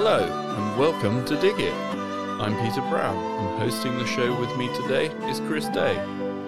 [0.00, 1.74] Hello, and welcome to Dig It.
[1.74, 5.96] I'm Peter Brown, and hosting the show with me today is Chris Day.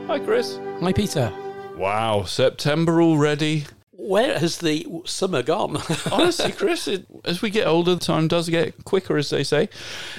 [0.06, 0.60] Hi, Chris.
[0.80, 1.32] Hi, Peter.
[1.74, 3.64] Wow, September already.
[3.90, 5.78] Where has the summer gone?
[6.12, 9.68] Honestly, Chris, it, as we get older, time does get quicker, as they say.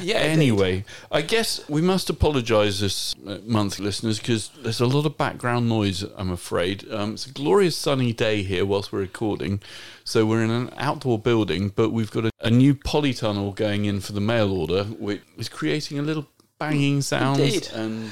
[0.01, 5.05] Yeah, Anyway, I guess we must apologise this uh, month, listeners, because there's a lot
[5.05, 6.03] of background noise.
[6.17, 9.61] I'm afraid um, it's a glorious sunny day here whilst we're recording,
[10.03, 13.99] so we're in an outdoor building, but we've got a, a new polytunnel going in
[13.99, 16.27] for the mail order, which is creating a little
[16.59, 17.69] banging sound Indeed.
[17.73, 18.11] and.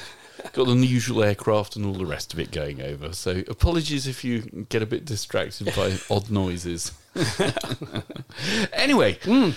[0.54, 3.12] Got the usual aircraft and all the rest of it going over.
[3.12, 6.92] So apologies if you get a bit distracted by odd noises.
[8.72, 9.50] anyway, hmm.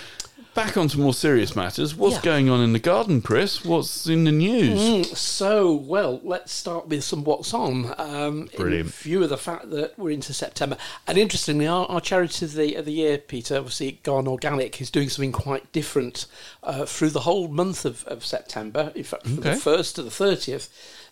[0.54, 1.94] Back on to more serious matters.
[1.94, 2.22] What's Yeah.
[2.22, 3.64] going on in the garden, Chris?
[3.64, 4.78] What's in the news?
[4.80, 7.94] Mm, so, well, let's start with some what's on.
[7.98, 8.86] Um, Brilliant.
[8.86, 12.52] In view of the fact that we're into September, and interestingly, our, our charity of
[12.54, 16.26] the of the year, Peter, obviously Garden Organic, is doing something quite different
[16.62, 18.92] uh, through the whole month of, of September.
[18.94, 19.50] In fact, from Okay.
[19.50, 20.68] the first to the thirtieth.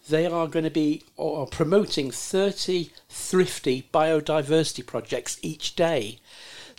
[0.08, 6.18] They are going to be uh, promoting 30 thrifty biodiversity projects each day.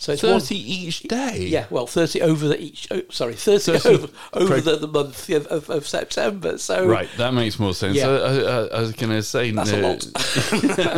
[0.03, 1.45] So it's one- 30 each day?
[1.47, 2.89] Yeah, well, thirty over the each.
[2.91, 6.57] Oh, sorry, thirty, 30 over, over the, the month of, of, of September.
[6.57, 7.95] So Right, that makes more sense.
[7.95, 8.09] Yeah.
[8.09, 10.01] I, I, I was going to say That's a no, lot.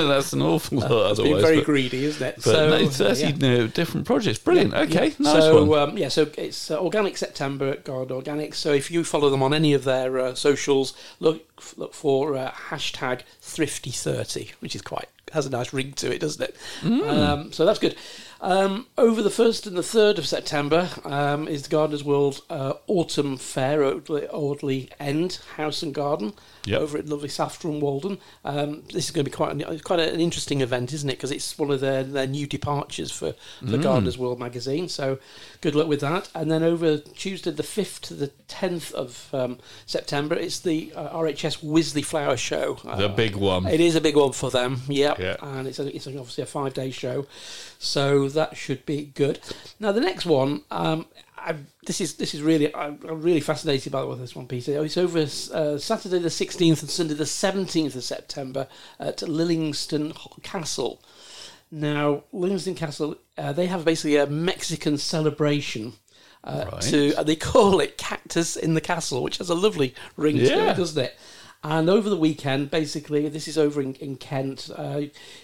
[0.09, 1.11] that's an awful lot.
[1.11, 2.35] it's been very but, greedy, isn't it?
[2.37, 3.31] but so no, 30 yeah.
[3.37, 4.39] no, different projects.
[4.39, 4.73] Brilliant.
[4.73, 5.13] Okay, Yeah.
[5.19, 5.89] nice so, one.
[5.89, 8.55] Um, yeah, so it's uh, Organic September at Garden Organic.
[8.55, 11.43] So if you follow them on any of their uh, socials, look
[11.77, 16.41] look for uh, hashtag Thrifty30, which is quite has a nice ring to it, doesn't
[16.41, 16.55] it?
[16.81, 17.09] Mm.
[17.09, 17.95] Um, so that's good.
[18.41, 22.73] Um, over the first and the third of September um, is the Gardeners World uh,
[22.87, 26.33] Autumn Fair at Audley End House and Garden
[26.65, 26.81] Yep.
[26.81, 28.17] over at lovely Saffron Walden.
[28.43, 31.13] Um, this is going to be quite an, quite an interesting event, isn't it?
[31.13, 33.71] Because it's one of their, their new departures for, for Mm.
[33.71, 34.89] the Gardeners World magazine.
[34.89, 35.19] So
[35.61, 36.29] good luck with that.
[36.33, 41.09] And then over Tuesday the 5th to the 10th of um, September, it's the uh,
[41.17, 42.79] RHS Wisley Flower Show.
[42.83, 43.67] the Uh, big one.
[43.67, 45.19] it is a big one for them, yep.
[45.19, 45.35] Yeah.
[45.41, 47.27] And it's, a, it's obviously a five day show,
[47.79, 49.39] so that should be good.
[49.79, 51.05] Now the next one, um,
[51.45, 54.83] I, this is this is really I'm, I'm really fascinated by this one, Peter.
[54.83, 58.67] It's over uh, Saturday the sixteenth and Sunday the seventeenth of September
[58.99, 61.01] at Lullingstone Castle.
[61.71, 65.93] Now Lullingstone Castle, uh, they have basically a Mexican celebration.
[66.43, 66.81] Uh, Right.
[66.83, 70.43] To uh, they call it Cactus in the Castle, which has a lovely ring to
[70.71, 71.17] it, doesn't it?
[71.67, 74.69] And over the weekend, basically, this is over in, in Kent.
[74.75, 75.01] Uh,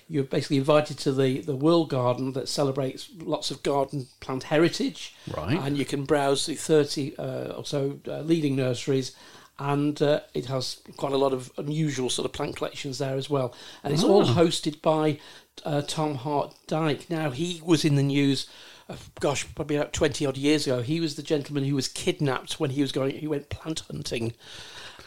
[0.08, 5.16] you're basically invited to the, the World Garden that celebrates lots of garden plant heritage.
[5.36, 5.58] Right.
[5.58, 7.24] And you can browse the 30 uh,
[7.58, 9.16] or so uh, leading nurseries.
[9.58, 13.28] And uh, it has quite a lot of unusual sort of plant collections there as
[13.28, 13.56] well.
[13.84, 15.18] And it's all hosted by
[15.66, 17.10] uh, Tom Hart Dyke.
[17.10, 18.48] Now, he was in the news.
[19.20, 22.72] Gosh, probably about twenty odd years ago, he was the gentleman who was kidnapped when
[22.72, 23.16] he was going.
[23.18, 24.34] He went plant hunting,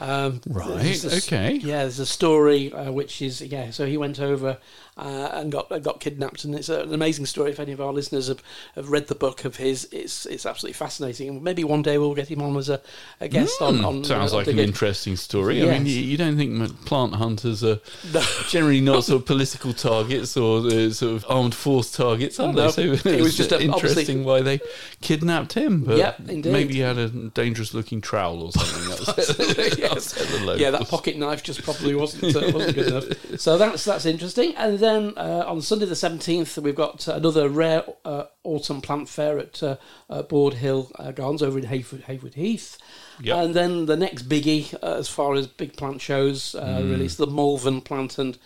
[0.01, 1.55] um, Right, a okay.
[1.63, 3.71] Yeah, there's a story uh, which is yeah.
[3.71, 4.59] So he went over
[4.97, 7.51] uh, and got uh, got kidnapped, and it's an amazing story.
[7.53, 8.43] If any of our listeners have,
[8.75, 11.29] have read the book of his, it's it's absolutely fascinating.
[11.29, 12.81] And maybe one day we'll get him on as a,
[13.21, 13.97] a guest on, on.
[13.99, 15.63] Hmm, Sounds uh, like an interesting story.
[15.63, 17.79] I mean, you, you don't think plant hunters are
[18.13, 18.23] No.
[18.49, 22.71] generally not sort of political targets or uh, sort of armed force targets, are No,
[22.71, 22.97] they?
[22.97, 24.61] So it was just a- interesting obviously- why they
[25.01, 25.85] kidnapped him.
[25.85, 26.53] But Yep, indeed.
[26.53, 28.89] maybe he had a dangerous looking trowel or something.
[28.89, 30.59] That was Yes.
[30.61, 33.41] yeah, that pocket knife just probably wasn't uh, wasn't good enough.
[33.41, 34.55] So that's that's interesting.
[34.57, 39.39] And then uh, on Sunday the seventeenth, we've got another rare uh, autumn plant fair
[39.39, 39.77] at uh,
[40.11, 42.79] uh, Borde Hill uh, Gardens over in Haywood, Haywood Heath.
[43.23, 43.37] Yep.
[43.37, 46.91] And then the next biggie, uh, as far as big plant shows, uh, Mm.
[46.91, 48.37] really, is the Malvern Plant and,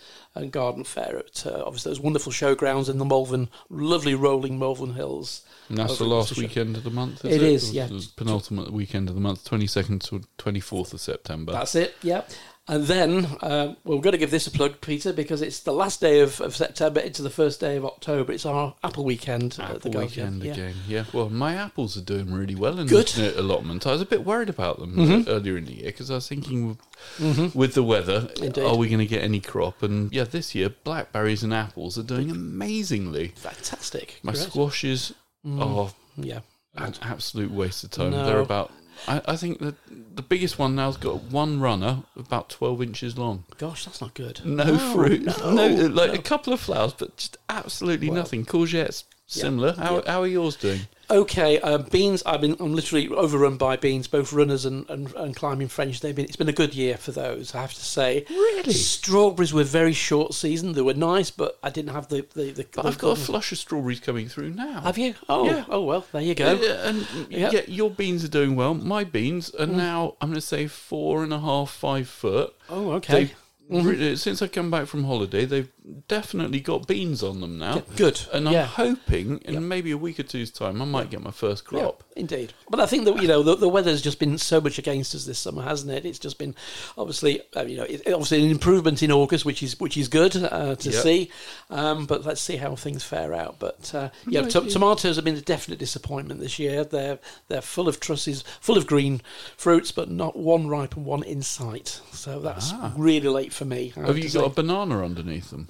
[0.41, 4.93] and Garden Fair at uh, obviously those wonderful showgrounds in the Malvern, lovely rolling Malvern
[4.93, 5.43] Hills.
[5.67, 7.23] And that's the last weekend of the month.
[7.23, 7.89] It Is is, yeah.
[8.15, 11.51] penultimate weekend of the month, twenty second to twenty fourth of September.
[11.51, 12.23] That's it, yeah.
[12.69, 15.73] And then um, well, we've got to give this a plug, Peter, because it's the
[15.73, 18.31] last day of, of September into the first day of October.
[18.31, 20.53] It's our Apple weekend at the Apple weekend yeah.
[20.53, 20.75] again.
[20.87, 21.05] Yeah.
[21.11, 23.07] Well, my apples are doing really well in Good.
[23.07, 23.21] Mm-hmm.
[23.21, 23.87] the allotment.
[23.87, 26.27] I was a bit worried about them uh, earlier in the year because I was
[26.27, 26.77] thinking
[27.19, 28.63] with, with the weather, Indeed.
[28.63, 29.81] are we going to get any crop?
[29.81, 33.29] And yeah, this year blackberries and apples are doing amazingly.
[33.29, 34.19] Fantastic.
[34.21, 34.43] My Great.
[34.43, 35.13] squashes
[35.57, 36.41] are Yeah.
[36.75, 38.11] an absolute waste of time.
[38.11, 38.25] No.
[38.27, 38.71] They're about.
[39.07, 39.75] I, I think that
[40.15, 43.45] the biggest one now's got one runner about twelve inches long.
[43.57, 44.41] Gosh, that's not good.
[44.45, 45.25] No, fruit.
[45.39, 46.19] No, like no.
[46.19, 48.17] a couple of flowers, but just absolutely Well.
[48.17, 48.45] nothing.
[48.45, 49.73] Courgettes, similar.
[49.73, 50.11] How, yeah.
[50.11, 50.81] how are yours doing?
[51.11, 52.21] Okay, uh, beans.
[52.23, 52.55] I've been.
[52.59, 54.07] I'm literally overrun by beans.
[54.07, 56.01] Both runners and, and, and climbing French.
[56.01, 56.25] They've been.
[56.25, 57.55] It's been a good year for those.
[57.55, 58.25] I have to say.
[58.29, 58.73] Really?
[58.73, 60.73] Strawberries were very short season.
[60.73, 62.51] They were nice, but I didn't have the the.
[62.51, 64.81] the But the- I've got a flush of strawberries coming through now.
[64.81, 65.15] Have you?
[65.27, 65.65] Oh, Yeah.
[65.67, 66.05] oh well.
[66.11, 66.53] There you go.
[66.53, 67.49] Yeah, and Yeah.
[67.53, 68.75] yeah, your beans are doing well.
[68.75, 72.53] My beans are now, I'm going to say, four and a half, five foot.
[72.69, 73.31] Oh, okay.
[73.67, 75.69] Re- since I come back from holiday, they've
[76.07, 77.79] definitely got beans on them now.
[77.95, 78.21] Good.
[78.33, 78.65] And I'm yeah.
[78.65, 82.03] hoping in maybe a week or two's time, I might get my first crop.
[82.15, 82.53] Yeah, indeed.
[82.69, 85.25] But I think that you know the, the weather's just been so much against us
[85.25, 86.05] this summer, hasn't it?
[86.05, 86.55] It's just been
[86.97, 90.35] obviously uh, you know it, obviously an improvement in August, which is which is good
[90.35, 91.03] uh, to Yep.
[91.03, 91.31] see.
[91.69, 93.57] Um, but let's see how things fare out.
[93.59, 96.83] But uh, yeah, to- tomatoes have been a definite disappointment this year.
[96.83, 99.21] They're they're full of trusses, full of green
[99.57, 102.01] fruits, but not one ripe and one in sight.
[102.11, 103.93] So that's really late for me.
[103.95, 104.05] I Ah.
[104.07, 105.69] Have you got a banana underneath them?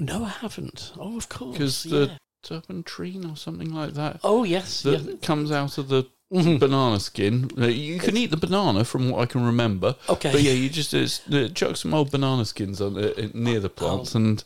[0.00, 0.92] No, I haven't.
[0.98, 1.52] Oh, of course.
[1.52, 1.98] Because yeah.
[1.98, 5.16] the turpentine or something like that oh yes, that yeah.
[5.20, 7.50] comes out of the banana skin.
[7.56, 9.96] You can eat the banana from what I can remember.
[10.08, 10.32] Okay.
[10.32, 14.14] But yeah, you just uh, chuck some old banana skins on uh, near the plants
[14.14, 14.42] and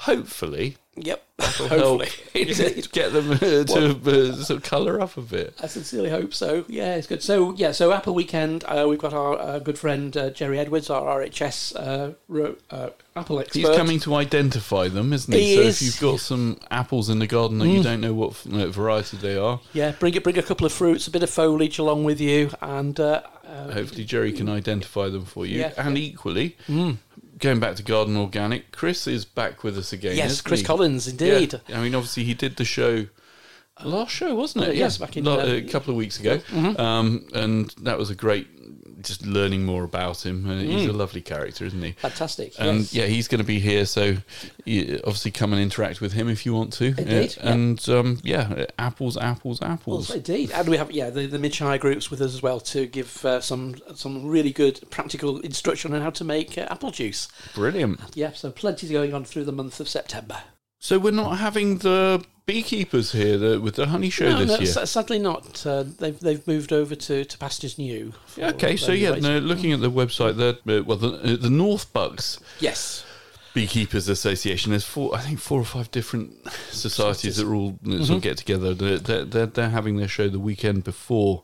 [0.00, 1.22] hopefully Yep.
[1.36, 5.54] that'll Hopefully, help get them uh, to uh, sort of colour up a bit.
[5.62, 6.64] I sincerely hope so.
[6.68, 7.22] Yeah, it's good.
[7.22, 10.90] So yeah, so Apple Weekend, uh, we've got our uh, good friend uh, Gerry Edwards,
[10.90, 13.58] our RHS uh, uh, Apple expert.
[13.58, 15.40] He's coming to identify them, isn't he?
[15.40, 15.76] He so is.
[15.80, 19.16] if you've got some apples in the garden that you don't know what uh, variety
[19.16, 22.04] they are, Yeah, bring it, bring a couple of fruits, a bit of foliage along
[22.04, 25.60] with you, and hopefully Gerry can identify them for you.
[25.60, 25.72] Yeah.
[25.76, 26.56] And equally,
[27.40, 30.16] going back to Garden Organic, Chris is back with us again.
[30.16, 30.66] yes, Chris he?
[30.66, 31.34] Collins, Yeah.
[31.34, 31.60] indeed.
[31.74, 33.06] I mean, obviously, he did the show.
[33.82, 34.70] Last show, wasn't it?
[34.70, 36.40] Uh, yes, back in, uh, a couple of weeks ago,
[36.78, 38.46] um, and that was a great,
[39.02, 40.48] just learning more about him.
[40.48, 41.92] Uh, he's a lovely character, isn't he?
[41.92, 42.54] Fantastic.
[42.58, 42.94] And yes.
[42.94, 44.16] yeah, he's going to be here, so
[44.64, 46.86] you obviously come and interact with him if you want to.
[46.86, 50.10] Indeed, Uh, and um, yeah, apples, apples, Well, apples.
[50.10, 52.86] indeed, and we have yeah the, the Mid Shires group with us as well to
[52.86, 57.28] give uh, some some really good practical instruction on how to make uh, apple juice.
[57.54, 58.00] Brilliant.
[58.14, 60.42] Yeah, so plenty going on through the month of September.
[60.82, 64.56] So we're not having the beekeepers here the, with the honey show no, this no,
[64.56, 64.66] year.
[64.66, 65.64] sa- sadly not.
[65.66, 68.12] Uh, they've they've moved over to, to pastures new.
[68.26, 71.50] for Okay, so yeah, no, looking at the website, there, uh, well, the, uh, the
[71.50, 73.04] North Bucks yes,
[73.52, 74.70] Beekeepers Association.
[74.70, 76.32] There's four, I think, four or five different
[76.70, 78.12] societies that are all sort Mm-hmm.
[78.14, 78.72] of get together.
[78.74, 81.42] They're, they're, they're, they're having their show the weekend before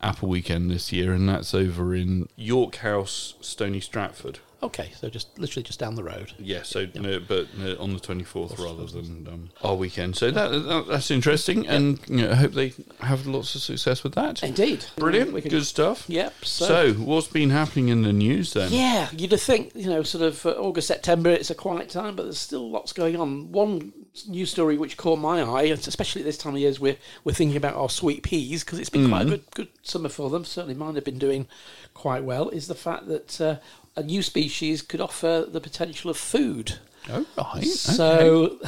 [0.00, 4.38] Apple Weekend this year, and that's over in York House, Stony Stratford.
[4.62, 6.32] Okay, so just literally just down the road.
[6.38, 10.16] Yeah, so no, but uh, on the twenty fourth rather than um, our weekend.
[10.16, 14.02] So that, that that's interesting, and you know, I hope they have lots of success
[14.02, 14.42] with that.
[14.42, 16.04] Indeed, Brilliant, can- good stuff.
[16.08, 16.44] Yep.
[16.44, 18.72] So, So, what's been happening in the news then?
[18.72, 22.24] yeah, you'd think you know, sort of uh, August September, it's a quiet time, but
[22.24, 23.52] there's still lots going on.
[23.52, 23.92] One
[24.28, 27.32] news story which caught my eye, especially at this time of year, is we're we're
[27.34, 30.44] thinking about our sweet peas because it's been quite a good good summer for them.
[30.44, 31.46] Certainly, mine have been doing
[31.94, 32.48] quite well.
[32.48, 33.56] Is the fact that uh,
[33.96, 36.78] a new species could offer the potential of food.
[37.08, 37.64] Oh right.
[37.64, 38.58] So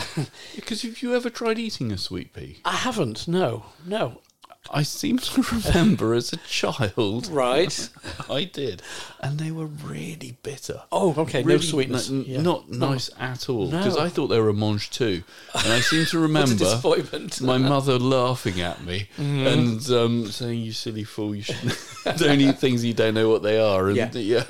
[0.55, 2.59] because have you ever tried eating a sweet pea?
[2.65, 3.27] I haven't.
[3.29, 4.21] No, no.
[4.71, 7.89] I seem to remember as a child, Right.
[8.31, 8.83] I did,
[9.21, 10.83] and they were really bitter.
[10.93, 11.43] Oh, okay.
[11.43, 12.11] no sweetness.
[12.11, 12.43] n- Yeah.
[12.43, 13.71] Not nice at all.
[13.71, 14.03] Because No.
[14.05, 15.23] I thought they were a mangetout,
[15.55, 16.81] and I seem to remember
[17.41, 19.47] my mother laughing at me Mm-hmm.
[19.47, 21.35] and um, saying, "You silly fool!
[21.35, 21.45] You
[22.17, 24.11] don't eat things you don't know what they are." And Yeah.
[24.15, 24.45] yeah,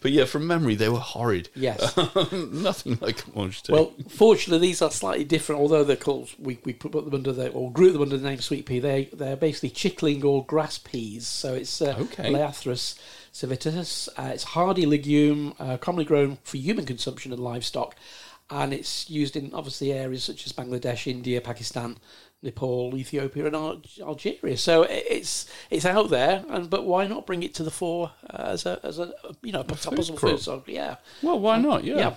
[0.00, 1.48] but yeah, from memory, they were horrid.
[1.54, 1.96] Yes.
[2.32, 3.70] Nothing like a mangetout.
[3.70, 5.60] Well, fortunately, these are slightly different.
[5.60, 8.40] Although they're called, we, we put them under the or group them under the name
[8.40, 8.78] sweet pea.
[8.80, 11.26] They they're basically chickling or grass peas.
[11.26, 12.30] So it's uh, Okay.
[13.32, 14.08] Civitas.
[14.16, 17.96] Uh, it's a hardy legume, uh, commonly grown for human consumption and livestock,
[18.50, 21.98] and it's used in obviously areas such as Bangladesh, India, Pakistan.
[22.44, 24.56] Nepal, Ethiopia, and Al- Algeria.
[24.56, 28.54] So it's it's out there, and but why not bring it to the fore uh,
[28.54, 30.40] as a as a you know a possible food?
[30.40, 31.84] So yeah, well, why not?
[31.84, 31.98] Yeah.
[31.98, 32.14] yeah.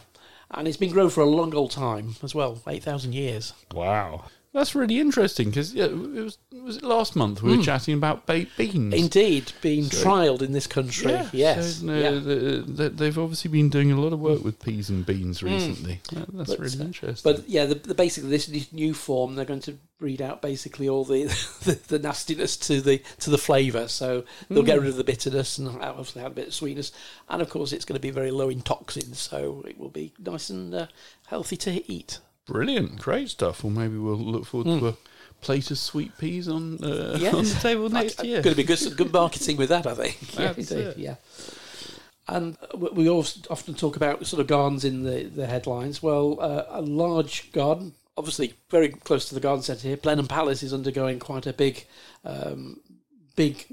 [0.49, 3.53] And it's been grown for a long old time as well, 8,000 years.
[3.73, 4.25] Wow.
[4.55, 8.25] That's really interesting because yeah, it was was it last month we were chatting about
[8.25, 8.93] baked beans.
[8.93, 11.11] Indeed, being So- trialled in this country.
[11.11, 11.81] Yeah, yes.
[11.81, 12.11] so, uh, yeah.
[12.11, 15.99] the- the- they've obviously been doing a lot of work with peas and beans recently.
[16.13, 17.33] That- that's But, really uh, interesting.
[17.33, 20.87] But yeah, the, the basically this, this new form, they're going to breed out basically
[20.87, 21.25] all the
[21.65, 23.89] the, the nastiness to the to the flavour.
[23.89, 26.93] So they'll get rid of the bitterness and obviously have a bit of sweetness.
[27.27, 30.13] And of course, it's going to be very low in toxins, so it will be
[30.17, 30.87] nice and uh,
[31.27, 32.19] healthy to eat.
[32.47, 33.63] Brilliant, great stuff.
[33.63, 34.95] Well, maybe we'll look forward to a
[35.41, 37.33] plate of sweet peas on uh, Yes.
[37.33, 38.41] on the table next year.
[38.41, 40.17] Going to be good, some good marketing with that, I think.
[40.39, 40.97] Yeah, indeed, it.
[40.97, 41.15] yeah.
[42.27, 46.01] And we we also often talk about sort of gardens in the, the headlines.
[46.01, 49.97] Well, uh, a large garden, obviously very close to the garden centre here.
[49.97, 51.85] Blenheim Palace is undergoing quite a big,
[52.23, 52.79] um,
[53.35, 53.65] big,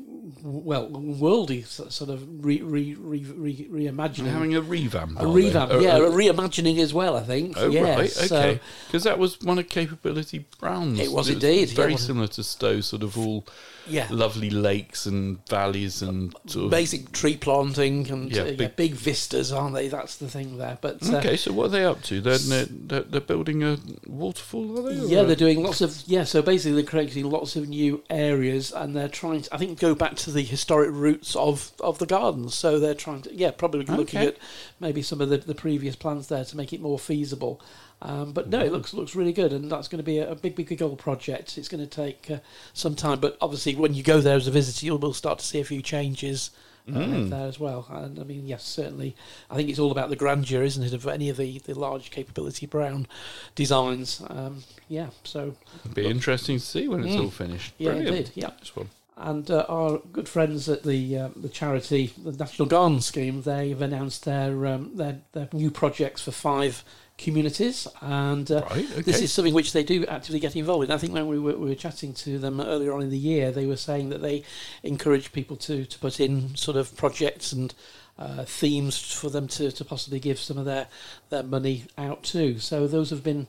[0.42, 4.30] well, worldy sort of re, re, re, re, reimagining.
[4.30, 5.20] Having a revamp.
[5.20, 5.30] a they?
[5.30, 7.16] revamp, Oh, yeah, oh, a reimagining as well.
[7.16, 7.56] I think.
[7.56, 8.60] Oh, yeah, right, okay.
[8.86, 10.98] Because that was one of Capability Brown's.
[11.00, 13.44] It was indeed, yeah, Very wasn't similar to Stowe, sort of all
[13.88, 16.70] yeah, lovely lakes and valleys and sort of.
[16.70, 19.88] basic tree planting and Yeah, uh, yeah, big- big, vistas, aren't they?
[19.88, 20.78] That's the thing there.
[20.80, 22.20] But uh, Okay, so what are they up to?
[22.20, 25.00] They're, they're, they're, they're building a waterfall, are they?
[25.06, 26.24] Yeah, they're doing lots of yeah.
[26.24, 29.94] So basically, they're creating lots of new areas, and they're trying to, I think, go
[29.94, 32.54] back to the historic roots of of the gardens.
[32.54, 34.26] So they're trying to, yeah, probably looking Okay.
[34.28, 34.36] at
[34.80, 37.60] maybe some of the, the previous plans there to make it more feasible.
[38.00, 40.34] Um, but no, it looks looks really good, and that's going to be a, a
[40.34, 41.56] big, big, big old project.
[41.56, 42.38] It's going to take uh,
[42.72, 45.44] some time, but obviously, when you go there as a visitor, you will start to
[45.44, 46.50] see a few changes.
[46.88, 47.30] Uh, Mm.
[47.30, 49.14] there as well, and I mean, yes, certainly.
[49.48, 52.10] I think it's all about the grandeur, isn't it, of any of the, the large
[52.10, 53.06] capability brown
[53.54, 54.20] designs.
[54.28, 57.20] Um, yeah, so It'd be interesting to see when it's Mm.
[57.22, 57.72] all finished.
[57.78, 58.16] yeah, Brilliant.
[58.16, 58.50] indeed, yeah.
[58.58, 58.88] This one.
[59.22, 63.80] And uh, our good friends at the uh, the charity, the National Garden Scheme, they've
[63.80, 66.84] announced their um, their, their new projects for five
[67.18, 69.02] communities, and uh, Right, okay.
[69.02, 70.90] this is something which they do actively get involved in.
[70.90, 73.52] I think when we were, we were chatting to them earlier on in the year,
[73.52, 74.42] they were saying that they
[74.82, 77.74] encourage people to, to put in sort of projects and
[78.18, 80.88] uh, themes for them to, to possibly give some of their,
[81.30, 82.58] their money out to.
[82.58, 83.46] So those have been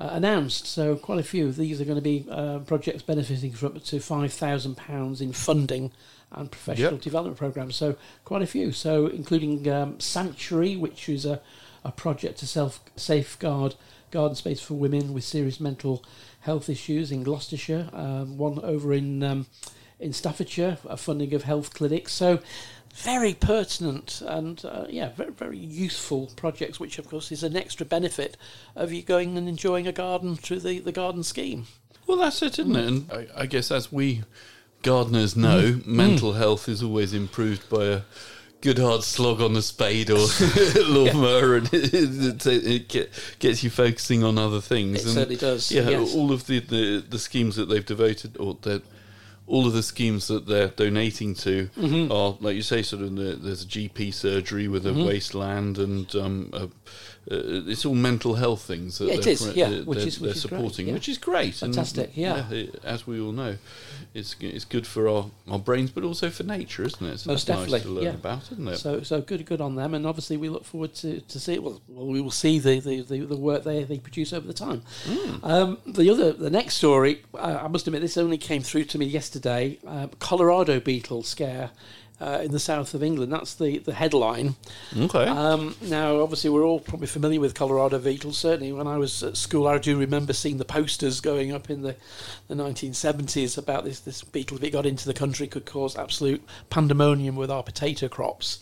[0.00, 0.66] uh, announced.
[0.66, 1.48] So quite a few.
[1.48, 5.20] of These are going to be uh, projects benefiting from up to five thousand pounds
[5.20, 5.92] in funding
[6.32, 7.02] and professional Yep.
[7.02, 7.76] development programs.
[7.76, 8.72] So quite a few.
[8.72, 11.40] So including um, Sanctuary, which is a,
[11.84, 13.74] a project to self safeguard
[14.10, 16.04] garden space for women with serious mental
[16.40, 17.90] health issues in Gloucestershire.
[17.92, 19.46] Um, one over in um,
[19.98, 22.12] in Staffordshire, a funding of health clinics.
[22.14, 22.38] So
[22.94, 27.86] very pertinent and uh, yeah, very very useful projects, which of course is an extra
[27.86, 28.36] benefit
[28.76, 31.66] of you going and enjoying a garden through the, the garden scheme.
[32.06, 32.86] Well, that's it, isn't it?
[32.86, 34.22] And I, I guess as we
[34.82, 35.86] gardeners know, Mm.
[35.86, 38.00] mental health is always improved by a
[38.62, 40.18] good hard slog on the spade or
[40.88, 45.00] lawnmower, and it, it, it gets you focusing on other things.
[45.00, 46.14] It and certainly does, Yeah, yes.
[46.14, 48.82] all of the, the, the schemes that they've devoted, or that
[49.50, 52.12] all of the schemes that they're donating to Mm-hmm.
[52.12, 55.00] are, like you say, sort of the, there's a GP surgery with Mm-hmm.
[55.00, 56.68] a wasteland, and um, a,
[57.30, 60.20] uh, it's all mental health things that Yeah, it they're, is, yeah, which they're- is-
[60.20, 60.94] which they're is supporting, yeah.
[60.94, 61.60] which is great.
[61.62, 62.50] and, Fantastic, yeah.
[62.50, 63.56] it- as we all know,
[64.14, 67.18] it's it's good for our, our brains, but also for nature, isn't it?
[67.20, 68.10] So Most that's nice definitely, to learn yeah.
[68.14, 68.76] about, isn't it?
[68.78, 71.80] So so good good on them, and obviously we look forward to, to see well,
[71.88, 74.82] well we will see the, the, the, the work they, they produce over the time.
[75.42, 78.98] Um, the other the next story, uh, I must admit this only came through to
[78.98, 79.78] me yesterday.
[79.86, 81.70] Uh, Colorado beetle scare.
[82.20, 84.54] Uh, in the south of England, that's the, the headline.
[84.94, 85.24] okay.
[85.24, 88.36] Um, now, obviously, we're all probably familiar with Colorado beetles.
[88.36, 91.80] Certainly, when I was at school, I do remember seeing the posters going up in
[91.80, 91.96] the,
[92.48, 94.58] the 1970s about this this beetle.
[94.58, 98.58] If it got into the country, could cause absolute pandemonium with our potato crops.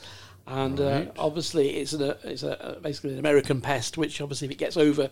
[0.51, 4.59] And uh, obviously, it's, an, it's a, basically an American pest, which obviously, if it
[4.59, 5.11] gets over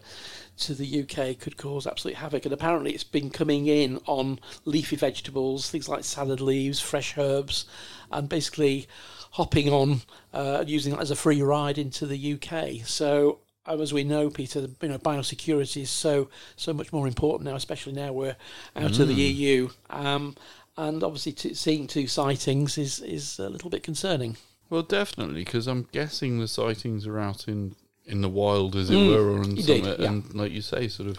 [0.61, 2.47] to the UK, could cause absolute havoc.
[2.47, 7.67] And apparently, it's been coming in on leafy vegetables, things like salad leaves, fresh herbs,
[8.11, 8.89] and basically
[9.33, 10.01] hopping on
[10.33, 12.87] uh, and using that as a free ride into the UK.
[12.87, 17.51] So, um, as we know, Peter, you know, biosecurity is so so much more important
[17.51, 18.37] now, especially now we're
[18.75, 19.69] out of the EU.
[19.91, 20.35] Um,
[20.79, 24.39] and obviously, t- seeing two sightings is is a little bit concerning.
[24.71, 28.95] Well, definitely, because I'm guessing the sightings are out in, in the wild, as it
[28.95, 30.01] Mm, were, or on indeed, summit.
[30.01, 30.09] yeah.
[30.09, 31.19] And like you say, sort of,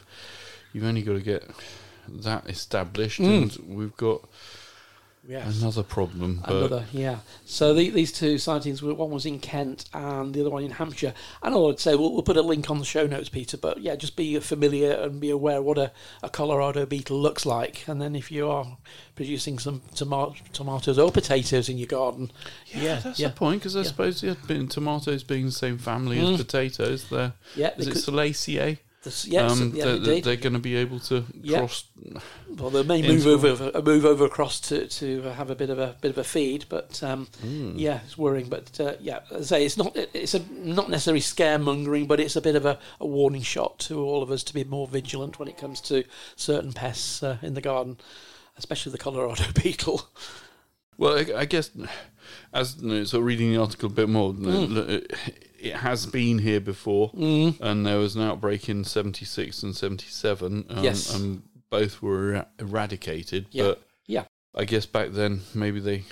[0.73, 1.49] you've only got to get
[2.09, 3.57] that established, Mm.
[3.59, 4.21] and we've got
[5.27, 5.61] Yes.
[5.61, 6.41] another problem.
[6.45, 7.17] But Another, yeah.
[7.45, 10.71] So the, these two sightings, were one was in Kent and the other one in
[10.71, 11.13] Hampshire.
[11.43, 13.57] And all I'd say, we'll, we'll put a link on the show notes, Peter.
[13.57, 15.91] But yeah, just be familiar and be aware what a,
[16.23, 17.85] a Colorado beetle looks like.
[17.87, 18.77] And then if you are
[19.15, 22.31] producing some toma- tomatoes or potatoes in your garden,
[22.67, 23.85] yeah, that's yeah, the point, because I Yeah.
[23.87, 24.35] suppose yeah,
[24.69, 26.33] tomatoes being the same family Mm.
[26.35, 28.77] as potatoes, they're yeah, is it could- Solanaceae?
[29.27, 31.59] Yes, um, yeah, they're, they're going to be able to Yeah.
[31.59, 31.85] cross.
[32.57, 35.79] Well, they may move over, uh, move over across to, to have a bit of
[35.79, 37.73] a bit of a feed, but um, Mm.
[37.75, 38.49] yeah, it's worrying.
[38.49, 42.35] But uh, yeah, as I say it's not it's a not necessarily scaremongering, but it's
[42.35, 45.39] a bit of a, a warning shot to all of us to be more vigilant
[45.39, 46.03] when it comes to
[46.35, 47.97] certain pests uh, in the garden,
[48.57, 50.09] especially the Colorado beetle.
[50.97, 51.69] Well, I, I guess
[52.53, 54.77] as you know, of reading the article a bit more, Mm.
[54.89, 55.11] it,
[55.59, 57.59] it has been here before, Mm.
[57.61, 60.65] and there was an outbreak in '76 and '77.
[60.69, 61.13] Um, Yes.
[61.13, 63.45] and both were eradicated.
[63.51, 63.63] Yeah.
[63.63, 64.23] But Yeah.
[64.55, 66.03] I guess back then maybe they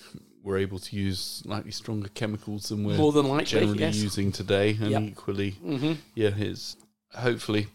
[0.43, 3.95] were able to use slightly stronger chemicals than we're More than likely, generally yes.
[3.95, 5.01] using today, and Yep.
[5.03, 6.75] equally, hmm yeah, it's
[7.15, 7.67] hopefully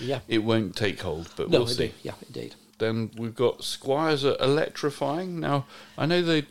[0.00, 0.20] Yeah.
[0.28, 1.28] it won't take hold.
[1.36, 1.84] But No, we'll see.
[1.84, 1.94] indeed.
[2.02, 2.54] Yeah, indeed.
[2.78, 5.38] Then we've got Squires are electrifying.
[5.38, 5.66] Now,
[5.98, 6.46] I know they,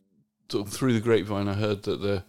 [0.54, 2.24] sort of through the grapevine, I heard that they're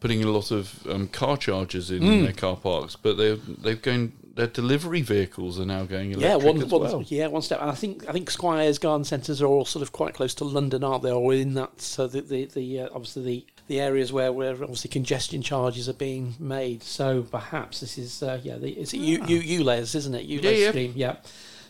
[0.00, 3.82] putting a lot of um, car chargers in, in their car parks, but they're, they've
[3.82, 7.02] going, their delivery vehicles are now going Yeah, electric one, as one, well.
[7.08, 7.60] yeah, one step.
[7.60, 10.44] And I think I think Squires garden centres are all sort of quite close to
[10.44, 11.10] London, aren't they?
[11.10, 14.90] Or within that, so the the, the uh, obviously the, the areas where where obviously
[14.90, 16.84] congestion charges are being made.
[16.84, 20.28] So perhaps this is uh, yeah, the, it's U, U, ULEZ, isn't it?
[20.28, 20.70] ULEZ Yeah, yeah.
[20.70, 21.16] scheme, yeah.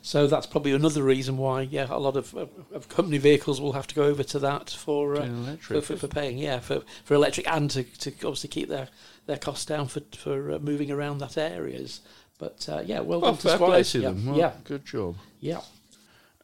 [0.09, 3.87] So that's probably another reason why yeah, a lot of, of, company vehicles will have
[3.89, 7.47] to go over to that for uh, for, for, for paying, yeah, for, for electric
[7.47, 8.89] and to, to obviously keep their,
[9.27, 12.01] their costs down for for uh, moving around that areas.
[12.39, 14.27] But uh, yeah, well, Well, done to fair play to yeah, them.
[14.29, 15.17] Well, yeah, good job.
[15.41, 15.61] yeah.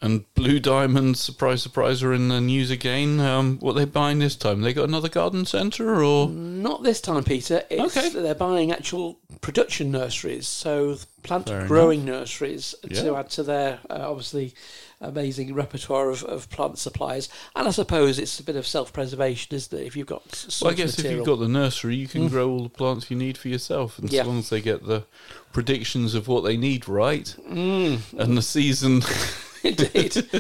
[0.05, 3.21] And Blue Diamonds, surprise, surprise, are in the news again.
[3.21, 4.61] Um, what they buying this time?
[4.61, 7.63] They got another garden centre, or Not this time, Peter.
[7.71, 8.11] It's, Okay.
[8.11, 14.11] They're buying actual production nurseries, so plant Fair growing nurseries to add to their uh,
[14.11, 14.53] obviously
[15.01, 17.31] amazing repertoire of, of plant supplies.
[17.57, 19.87] And I suppose it's a bit of self preservation, isn't it?
[19.87, 22.63] If you've got well, I guess if you've got the nursery, you can grow all
[22.65, 24.21] the plants you need for yourself, and Yeah.
[24.21, 25.05] as long as they get the
[25.55, 28.03] predictions of what they need right, and
[28.37, 29.01] the season
[29.65, 30.15] Indeed.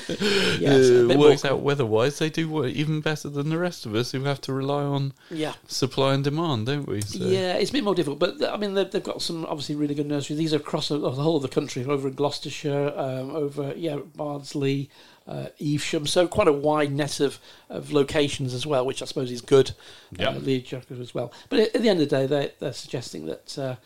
[0.60, 3.86] yes, uh, bit works more- out weather-wise, they do work even better than the rest
[3.86, 5.54] of us who have to rely on Yeah.
[5.66, 7.00] supply and demand, don't we?
[7.00, 9.74] So, Yeah, it's a bit more difficult, but I mean they've, they've got some obviously
[9.76, 10.38] really good nurseries.
[10.38, 13.96] These are across the the whole of the country, over in Gloucestershire, um, over yeah
[14.14, 14.90] Bardsley,
[15.26, 16.06] uh, Evesham.
[16.06, 17.38] So quite a wide net of,
[17.70, 19.72] of locations as well, which I suppose is good.
[20.18, 20.28] Yeah.
[20.30, 21.32] uh, lead as well.
[21.48, 23.76] But at, at the end of the day, they they're suggesting that uh,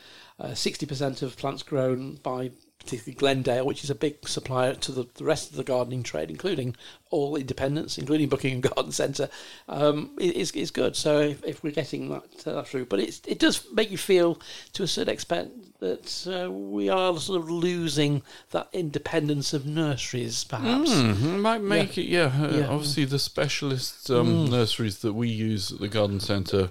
[0.40, 2.50] uh, sixty percent of plants grown by
[2.88, 6.30] particularly Glendale, which is a big supplier to the, the rest of the gardening trade,
[6.30, 6.74] including
[7.10, 9.28] all independents, including Buckingham Garden Centre,
[9.68, 10.96] um, is, is good.
[10.96, 14.40] So if, if we're getting that, uh, through, but it's, it does make you feel
[14.72, 20.44] to a certain extent that uh, we are sort of losing that independence of nurseries,
[20.44, 20.90] perhaps.
[20.90, 22.32] It might make it, yeah.
[22.40, 22.66] uh, Yeah.
[22.68, 26.70] Obviously, the specialist um, nurseries that we use at the garden centre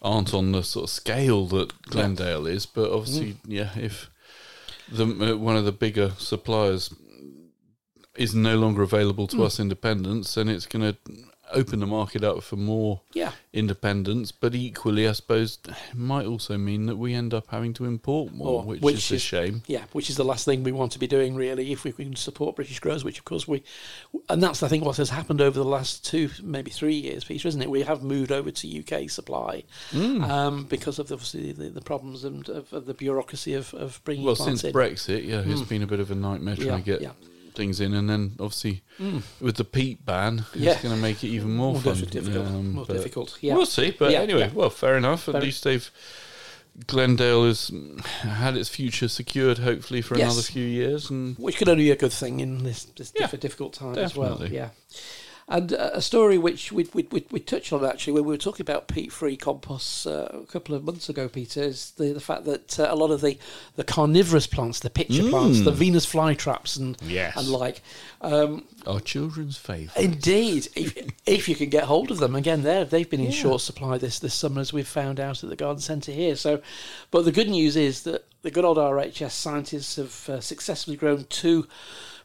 [0.00, 4.08] aren't on the sort of scale that Glendale is, but obviously, yeah, if
[4.90, 6.94] the uh, one of the bigger suppliers
[8.16, 10.98] is no longer available to us independents, and it's going to
[11.52, 13.32] open the market up for more Yeah.
[13.52, 14.32] independents.
[14.32, 18.32] But equally, I suppose, it might also mean that we end up having to import
[18.32, 19.62] more, Or- which, which is a shame.
[19.66, 22.16] Yeah, which is the last thing we want to be doing, really, if we can
[22.16, 23.62] support British growers, which of course we,
[24.28, 27.48] and that's I think what has happened over the last two, maybe three years, Peter,
[27.48, 27.70] isn't it?
[27.70, 30.24] We have moved over to UK supply Hmm.
[30.24, 34.24] um, because of obviously the, the problems and of, of the bureaucracy of, of bringing
[34.24, 34.72] Well, since in.
[34.72, 37.10] Brexit, yeah, it's been a bit of a nightmare trying Yeah, to get yeah.
[37.58, 38.80] Things in, and then obviously
[39.40, 40.72] with the peat ban, Yeah.
[40.72, 42.00] it's going to make it even more, more fun.
[42.10, 43.36] difficult, Um, more difficult.
[43.42, 44.50] Yeah, We'll see, but Yeah, anyway, yeah.
[44.54, 45.28] well, fair enough.
[45.28, 45.90] At Fair- least they've
[46.86, 47.72] Glendale has
[48.22, 50.26] had its future secured, hopefully for Yes.
[50.32, 53.26] another few years, and which could only be a good thing in this, this Yeah,
[53.26, 54.40] difficult time as well.
[54.48, 54.68] Yeah.
[55.50, 58.36] And uh, a story which we we, we, we touched on actually when we were
[58.38, 62.44] talking about peat-free composts uh, a couple of months ago, Peter, is the, the fact
[62.44, 63.38] that uh, a lot of the,
[63.76, 67.10] the carnivorous plants, the pitcher plants, the Venus flytraps and Mm.
[67.10, 67.36] Yes.
[67.36, 67.82] and like,
[68.22, 70.02] um, our children's favourite.
[70.02, 73.98] indeed, if, if you can get hold of them, again, they've been in short supply
[73.98, 76.36] this this summer as we've found out at the garden centre here.
[76.36, 76.60] So,
[77.10, 81.24] but the good news is that the good old RHS scientists have uh, successfully grown
[81.28, 81.66] two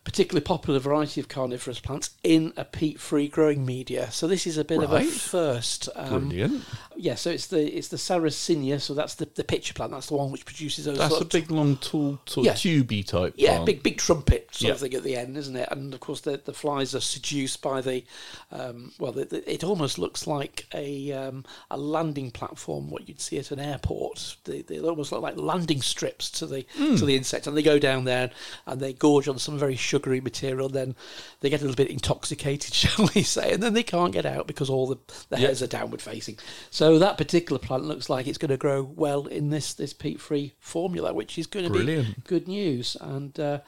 [0.04, 4.12] particularly popular variety of carnivorous plants in a peat-free growing media.
[4.12, 5.88] So this is a bit of a first.
[5.96, 6.64] Um, Brilliant.
[6.98, 9.92] yeah, so it's the it's the Sarracenia, so that's the, the pitcher plant.
[9.92, 10.98] That's the one which produces those.
[10.98, 12.52] That's a big, long, tall, sort Yeah.
[12.52, 13.66] of tubey type yeah, plant.
[13.66, 14.74] big big trumpet sort Yeah.
[14.74, 15.70] of thing at the end, isn't it?
[15.72, 18.04] And of course, the the flies are seduced by the,
[18.52, 23.22] um, well, the, the, it almost looks like a um, a landing platform, what you'd
[23.22, 24.36] see at an airport.
[24.44, 26.96] They, they almost look like landing strips to the Hmm.
[26.98, 28.32] to the insect, and they go down there
[28.66, 30.70] and they gorge on some very sugary material.
[30.70, 30.96] Then
[31.42, 34.48] they get a little bit intoxicated, shall we say, and then they can't get out
[34.48, 34.98] because all the
[35.30, 35.48] the Yeah.
[35.48, 36.38] heads are downward facing.
[36.72, 40.20] So that particular plant looks like it's going to grow well in this this peat
[40.20, 41.86] free formula, which is going to be
[42.24, 42.98] good news.
[43.00, 43.60] And uh,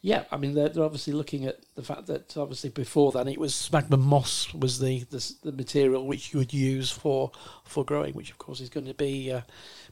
[0.00, 3.38] yeah, I mean they're, they're obviously looking at the fact that obviously before then it
[3.38, 7.30] was sphagnum moss was the, the the material which you would use for
[7.64, 9.42] for growing, which of course is going to be uh,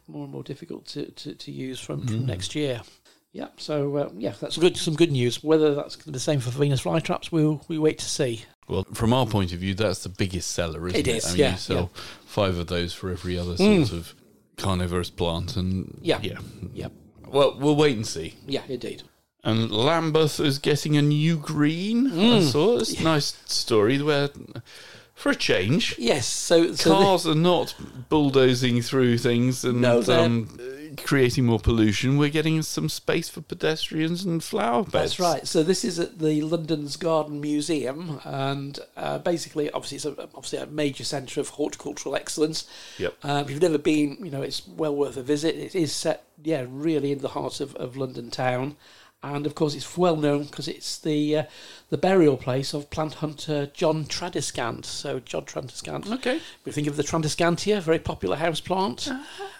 [0.09, 2.81] more and more difficult to, to, to use from, from next year.
[3.37, 4.79] Yeah, so uh, yeah, that's good.
[4.79, 5.44] Some good news.
[5.44, 8.46] Whether that's the same for Venus flytraps, we'll we wait to see.
[8.66, 11.16] Well, from our point of view, that's the biggest seller, isn't It it?
[11.16, 12.01] is, I mean, yeah, you sell yeah.
[12.25, 14.14] five of those for every other sort of
[14.57, 16.18] carnivorous plant, and Yeah.
[16.22, 16.38] yeah.
[16.72, 16.88] Yeah,
[17.29, 18.37] Well, we'll wait and see.
[18.46, 19.03] yeah, indeed.
[19.44, 22.11] And Lambeth is getting a new green.
[22.11, 22.37] Mm.
[22.38, 24.31] I saw it's a nice story where,
[25.16, 27.74] for a change, Yes, so so the- cars are not
[28.09, 30.57] bulldozing through things and No, um,
[30.98, 34.92] creating more pollution, we're getting some space for pedestrians and flower beds.
[34.92, 35.46] That's right.
[35.46, 40.59] So this is at the London's Garden Museum, and uh, basically, obviously, it's a, obviously
[40.59, 42.66] a major centre of horticultural excellence.
[42.98, 43.16] Yep.
[43.22, 45.57] Uh, if you've never been, you know, it's well worth a visit.
[45.57, 48.76] It is set, yeah, really in the heart of, of London town,
[49.22, 51.42] and of course, it's well known because it's the uh,
[51.88, 54.85] the burial place of plant hunter John Tradescant.
[54.85, 56.11] So John Tradescant.
[56.11, 56.40] Okay.
[56.64, 59.09] We think of the Tradescantia, very popular house plant.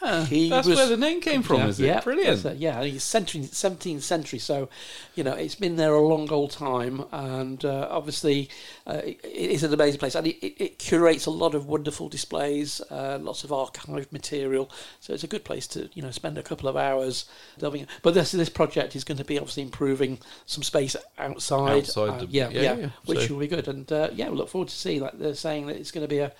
[0.03, 1.87] Ah, He that's was- where the name came from, yeah, is it?
[1.87, 2.45] Yeah, Brilliant.
[2.45, 4.69] it, yeah, it's century, 17th century, so
[5.15, 8.49] you know it's been there a long old time, and uh, obviously
[8.87, 12.09] uh, it, it is an amazing place, and it, it, curates a lot of wonderful
[12.09, 14.71] displays, uh, lots of archive material.
[15.01, 17.25] So it's a good place to you know spend a couple of hours
[17.59, 17.87] delving.
[18.03, 21.79] But this this project is going to be obviously improving some space outside.
[21.79, 22.89] Outside uh, the- yeah, yeah, yeah, yeah.
[23.05, 25.01] which So- will be good, and uh, yeah, we look forward to see.
[25.01, 26.33] Like they're saying that it's going to be a.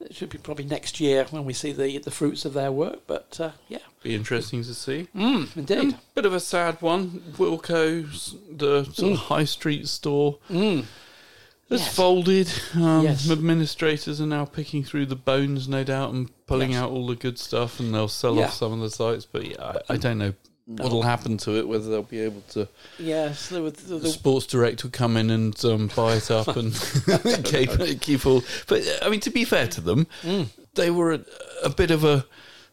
[0.00, 3.00] It should be probably next year when we see the the fruits of their work,
[3.06, 5.08] but uh, yeah, Be interesting to see.
[5.14, 5.78] mm, indeed.
[5.78, 7.22] And bit of a sad one.
[7.36, 10.84] Wilco's, the sort of high street store, Mm.
[11.68, 11.94] has Yes.
[11.94, 12.48] folded.
[12.74, 13.30] Um, Yes.
[13.30, 16.80] Administrators are now picking through the bones, no doubt, and pulling Yes.
[16.80, 18.44] out all the good stuff, and they'll sell Yeah.
[18.46, 19.26] off some of the sites.
[19.30, 20.32] But yeah, I, I don't know
[20.78, 21.66] what'll happen to it.
[21.68, 22.68] Whether they'll be able to.
[22.98, 26.72] Yes, the, The the, sports director will come in and um, buy it up and
[27.44, 28.42] keep, keep all.
[28.66, 30.46] But I mean, to be fair to them, Mm.
[30.74, 31.20] they were a,
[31.64, 32.24] a bit of a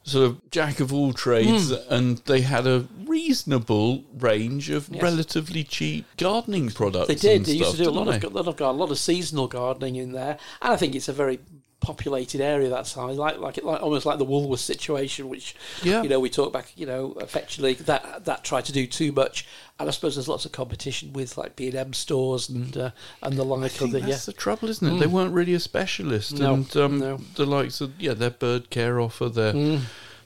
[0.03, 1.91] sort of jack of all trades, Mm.
[1.91, 5.01] and they had a reasonable range of Yes.
[5.03, 7.07] relatively cheap gardening products.
[7.10, 7.36] they did.
[7.38, 9.47] and They used stuff, to do a lot of, lot of a lot of seasonal
[9.47, 11.39] gardening in there, and I think it's a very
[11.88, 16.04] populated area that size, like like it like almost like the Woolworths situation, which Yeah.
[16.04, 19.45] you know we talk back, you know, affectionately that that tried to do too much,
[19.80, 22.91] and I suppose there's lots of competition with like B and M stores and uh,
[23.23, 24.32] and the like I of the that's yeah.
[24.34, 25.00] the trouble, isn't it?
[25.00, 27.17] They weren't really a specialist, No, and um, no.
[27.36, 29.82] the likes of yeah, their bird care offer, their Mm.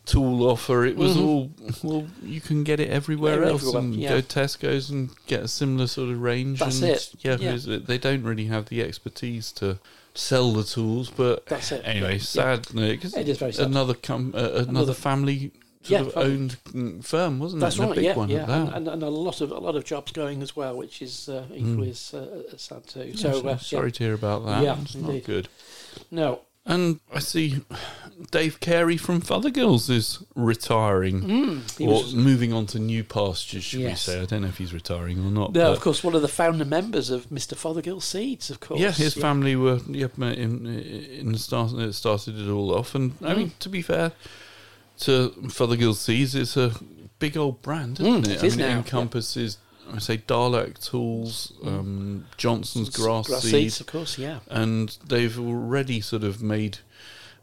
[0.05, 0.83] tool offer.
[0.85, 1.25] It was Mhm.
[1.27, 1.51] all
[1.83, 4.09] well, you can get it everywhere Yeah, else, everywhere, and yeah.
[4.09, 6.59] go Tesco's and get a similar sort of range.
[6.59, 9.77] That's and, it, Yeah, because they don't really have the expertise to
[10.13, 11.09] sell the tools.
[11.09, 11.81] But That's it.
[11.85, 13.67] anyway, sad because It is very sad.
[13.67, 15.51] another com- uh, another, Another- family
[15.83, 17.81] sort Yeah, of owned mm, firm, wasn't That's it?
[17.81, 17.97] And right.
[17.97, 20.11] a big yeah, one yeah, and, and, and a lot of a lot of jobs
[20.11, 23.15] going as well, which is uh, equally as uh, sad too.
[23.17, 24.63] So Yeah, uh, sorry to hear about that.
[24.63, 25.47] Yeah, it's not good.
[26.11, 27.61] no, And I see
[28.29, 31.21] Dave Carey from Fothergills is retiring.
[31.21, 34.07] mm, or was moving on to new pastures, should Yes.
[34.07, 34.21] we say?
[34.21, 35.53] I don't know if he's retiring or not.
[35.53, 37.55] No, of course, one of the founder members of Mr.
[37.57, 38.79] Fothergill Seeds, of course.
[38.79, 41.73] Yeah, his family were yep, in in the start.
[41.73, 43.37] It started it all off, and I Mm.
[43.37, 44.11] mean to be fair
[44.99, 46.73] to Fothergill Seeds, it's a
[47.17, 48.31] big old brand, isn't Mm, it?
[48.35, 49.57] it I mean, now, it encompasses,
[49.93, 54.17] I say, Darlac Tools, um, Johnson's Grass, Grass Seed, seeds, of course.
[54.17, 56.79] Yeah, and they've already sort of made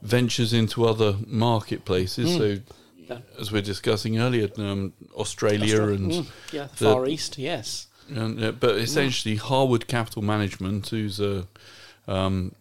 [0.03, 2.31] ventures into other marketplaces.
[2.31, 2.39] Mm.
[2.39, 2.63] So,
[3.09, 3.19] Yeah.
[3.41, 5.99] as we're discussing earlier, um, Australia right.
[5.99, 7.39] and Mm, yeah, the, the- Far East.
[7.39, 7.87] Yes.
[8.09, 11.47] and, uh, but essentially, Harwood Capital Management, who's a
[12.07, 12.55] um,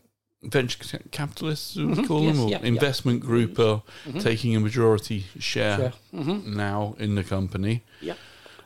[0.44, 2.68] venture ca- capitalist, we Mhm, call yes, them, or yeah, yeah.
[2.68, 4.22] investment group, are Mhm.
[4.22, 5.78] taking a majority share
[6.12, 6.22] Sure.
[6.24, 8.16] hmm now in the company, Yeah.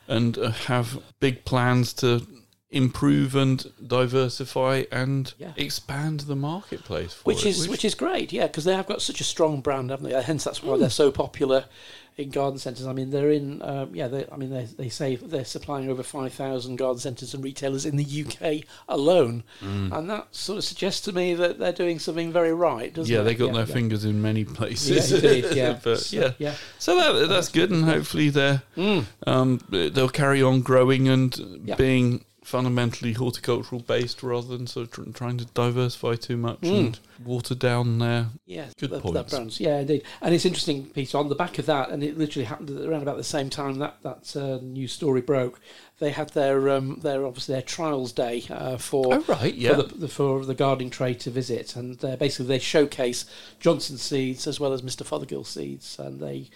[0.08, 2.26] And uh, have big plans to
[2.70, 5.52] improve and diversify and Yeah.
[5.56, 7.12] expand the marketplace.
[7.12, 8.32] For Which it, is which is great.
[8.32, 10.22] Yeah, because they have got such a strong brand, haven't they?
[10.22, 10.92] Hence, that's why they're Mm.
[10.92, 11.66] so popular
[12.18, 12.86] in garden centres.
[12.86, 13.62] I mean, they're in.
[13.62, 17.32] Um, yeah, they, I mean, they they say they're supplying over five thousand garden centres
[17.34, 19.96] and retailers in the UK alone, Mm.
[19.96, 23.14] and that sort of suggests to me that they're doing something very right, doesn't it?
[23.14, 23.24] yeah, it?
[23.24, 23.74] they got their yeah.
[23.74, 25.10] fingers in many places.
[25.10, 25.56] Yeah, indeed.
[25.56, 26.54] Yeah, but So, yeah, yeah.
[26.78, 29.04] so that, that's good, and hopefully they're Mm.
[29.26, 31.76] um, they'll carry on growing and Yeah.
[31.76, 36.78] being fundamentally horticultural based rather than sort of tr- trying to diversify too much Mm.
[36.78, 39.14] and water down their Yeah, Good that, points.
[39.14, 39.60] that brands.
[39.60, 40.02] Yeah, indeed.
[40.20, 41.18] And it's interesting, Peter.
[41.18, 43.96] On the back of that, and it literally happened around about the same time that
[44.02, 45.60] that uh, news story broke.
[45.98, 49.82] They had their um, their obviously their trials day uh, for oh right yeah for
[49.84, 53.24] the, the for the gardening trade to visit, and uh, basically they showcase
[53.60, 55.06] Johnson seeds as well as Mr.
[55.06, 56.50] Fothergill seeds, and they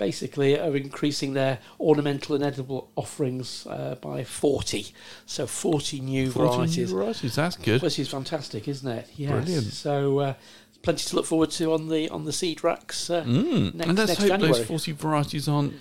[0.00, 4.92] basically are increasing their ornamental and edible offerings uh, by forty,
[5.26, 9.06] so forty new 14 varieties, varieties that's good which is fantastic, isn't it?
[9.14, 9.30] Yes.
[9.30, 9.66] Brilliant.
[9.66, 10.18] So.
[10.18, 10.34] Uh,
[10.82, 13.10] Plenty to look forward to on the on the seed racks.
[13.10, 13.74] Uh, mm.
[13.74, 14.52] next- and let's next hope January.
[14.54, 15.74] those 40 varieties aren't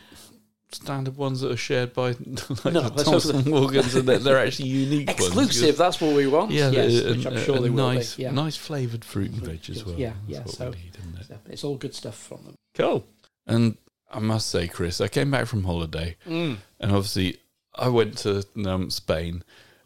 [0.74, 2.08] standard ones that are shared by
[2.66, 5.78] like No, the Thompson Morgans and that they're actually unique ones, exclusive.
[5.78, 6.52] That's what we want.
[6.52, 8.24] yeah yes, a, which I'm a- sure they will nice be.
[8.24, 8.32] Yeah.
[8.32, 11.26] nice flavoured fruit and veg as well Yeah, That's yeah, so- need, it?
[11.30, 12.56] So it's all good stuff from them.
[12.76, 13.06] cool
[13.48, 13.78] and
[14.12, 16.58] I must say Chris I came back from holiday Mm.
[16.80, 17.38] and obviously
[17.76, 19.44] I went to um, Spain,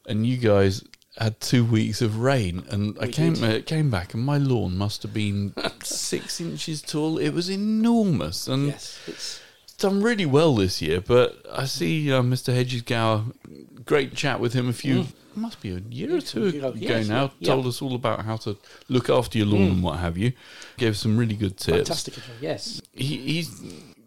[0.08, 0.84] and you guys
[1.18, 5.04] had two weeks of rain, and I came uh, came back, and my lawn must
[5.04, 7.20] have been six inches tall.
[7.20, 9.42] It was enormous, and Yes, it's
[9.78, 12.52] done really well this year, but I see uh, Mr.
[12.54, 13.26] Hedges-Gower,
[13.86, 15.06] great chat with him a few,
[15.36, 17.48] must be a year or two ago, yes, now, yeah.
[17.54, 18.58] told us all about how to
[18.88, 20.32] look after your lawn and what have you.
[20.78, 21.78] Gave some really good tips.
[21.90, 22.16] Fantastic.
[22.42, 22.82] Yes.
[22.94, 23.62] He, he's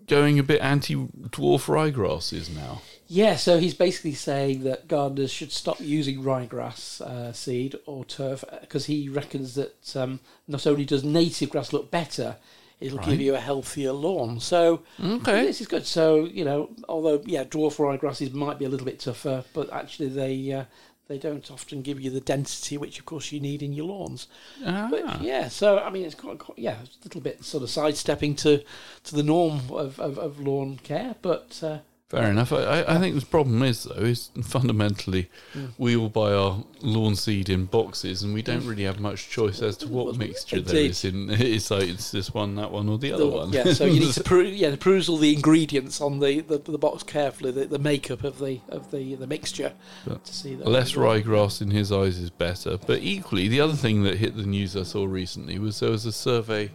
[0.06, 2.82] going a bit anti-dwarf ryegrasses now.
[3.08, 8.42] Yeah, so he's basically saying that gardeners should stop using ryegrass uh, seed or turf
[8.60, 12.36] because he reckons that um, not only does native grass look better,
[12.80, 13.06] it'll Right.
[13.10, 14.40] give you a healthier lawn.
[14.40, 15.46] So Okay.
[15.46, 15.86] this is good.
[15.86, 20.08] So you know, although yeah, dwarf ryegrasses might be a little bit tougher, but actually
[20.08, 20.64] they uh,
[21.08, 24.26] they don't often give you the density which, of course, you need in your lawns.
[24.64, 24.88] Ah.
[24.90, 27.70] But yeah, so I mean, it's quite, quite yeah, it's a little bit sort of
[27.70, 28.62] sidestepping to
[29.04, 31.62] to the norm of, of, of lawn care, but.
[31.62, 32.52] Uh, Fair enough.
[32.52, 35.64] I, I- I think the problem is though is fundamentally Hmm.
[35.76, 39.60] we all buy our lawn seed in boxes and we don't really have much choice
[39.60, 40.90] as to what mixture there Indeed.
[40.90, 41.30] is in.
[41.56, 43.52] It's like it's this one, that one, or the other The- one.
[43.52, 46.58] Yeah, so you need to peru- yeah to peruse all the ingredients on the, the,
[46.58, 49.72] the box carefully, the, the makeup of the of the the mixture
[50.06, 52.78] But to see that Less ryegrass in his eyes is better.
[52.78, 56.06] But equally, the other thing that hit the news I saw recently was there was
[56.06, 56.70] a survey.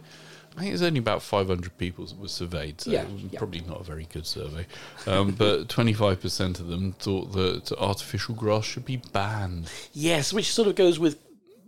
[0.56, 3.38] I think was only about 500 people that were surveyed, so Yeah, yeah.
[3.38, 4.66] probably not a very good survey.
[5.06, 9.70] Um, but 25% of them thought that artificial grass should be banned.
[9.94, 11.18] Yes, which sort of goes with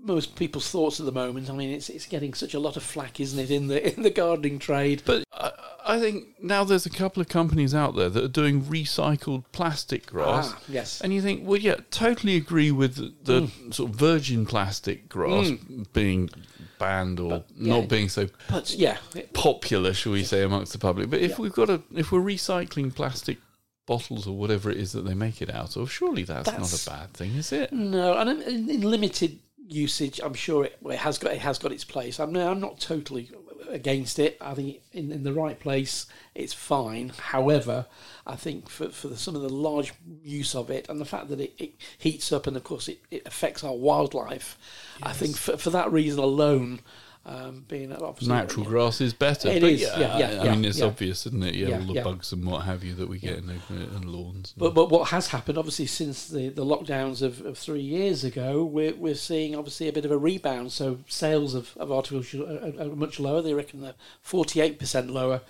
[0.02, 1.48] most people's thoughts at the moment.
[1.48, 4.02] I mean, it's it's getting such a lot of flack, isn't it, in the in
[4.02, 5.02] the gardening trade?
[5.04, 5.52] But I,
[5.86, 10.06] I think now there's a couple of companies out there that are doing recycled plastic
[10.06, 10.52] grass.
[10.54, 11.00] Ah, yes.
[11.00, 13.74] And you think, well, yeah, totally agree with the, the Mm.
[13.74, 15.50] sort of virgin plastic grass
[15.92, 16.30] being
[16.78, 17.74] banned or yeah.
[17.76, 18.96] not being so But yeah,
[19.34, 21.10] popular, shall we say, amongst the public.
[21.10, 21.36] But if Yeah.
[21.38, 23.38] we've got a, if we're recycling plastic
[23.86, 26.94] bottles or whatever it is that they make it out of, surely that's, That's- not
[26.94, 27.72] a bad thing, is it?
[27.72, 31.72] no, and in, in limited usage, I'm sure it, it has got it has got
[31.72, 32.20] its place.
[32.20, 33.30] I'm I'm not totally
[33.68, 34.36] against it.
[34.40, 37.12] I think in, in the right place, it's fine.
[37.16, 37.86] However,
[38.26, 41.28] I think for, for the, some of the large use of it and the fact
[41.28, 44.58] that it, it heats up and of course it, it affects our wildlife,
[45.02, 46.80] I think for, for that reason alone,
[47.26, 49.48] um, being obviously Natural grass is better.
[49.48, 50.86] It but is, yeah, yeah, I yeah, mean, it's yeah.
[50.86, 51.54] obvious, isn't it?
[51.54, 52.02] Yeah, Yeah, all the yeah.
[52.02, 54.52] bugs and what have you that we get in, in lawns.
[54.56, 58.64] But but what has happened, obviously, since the, the lockdowns of, of three years ago,
[58.64, 60.72] we're, we're seeing obviously a bit of a rebound.
[60.72, 63.40] So sales of, of artificial are, are much lower.
[63.40, 65.40] They reckon they're forty eight percent lower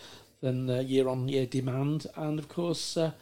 [0.41, 3.13] than uh, year on year demand, and of course, uh,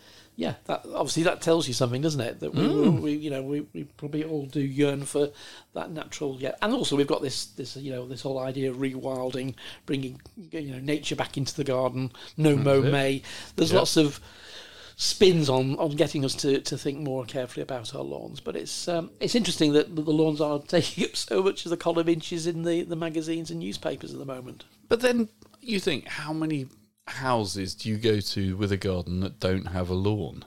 [0.43, 2.41] yeah, that obviously that tells you something, doesn't it?
[2.41, 2.67] That we,
[3.05, 5.31] we you know we, we probably all do yearn for
[5.75, 6.55] that natural, yeah.
[6.63, 9.55] And also we've got this this you know this whole idea of rewilding,
[9.87, 12.91] bringing you know nature back into the garden, no mow it.
[12.93, 13.23] may.
[13.57, 13.79] There's Yeah.
[13.79, 14.21] lots of
[14.97, 18.41] spins on, on getting us to, to think more carefully about our lawns.
[18.41, 21.77] But it's um, it's interesting that the lawns are taking up so much of the
[21.77, 24.65] column inches in the, the magazines and newspapers at the moment.
[24.89, 25.29] But then
[25.61, 26.67] you think, how many
[27.07, 30.45] houses do you go to with a garden that don't have a lawn?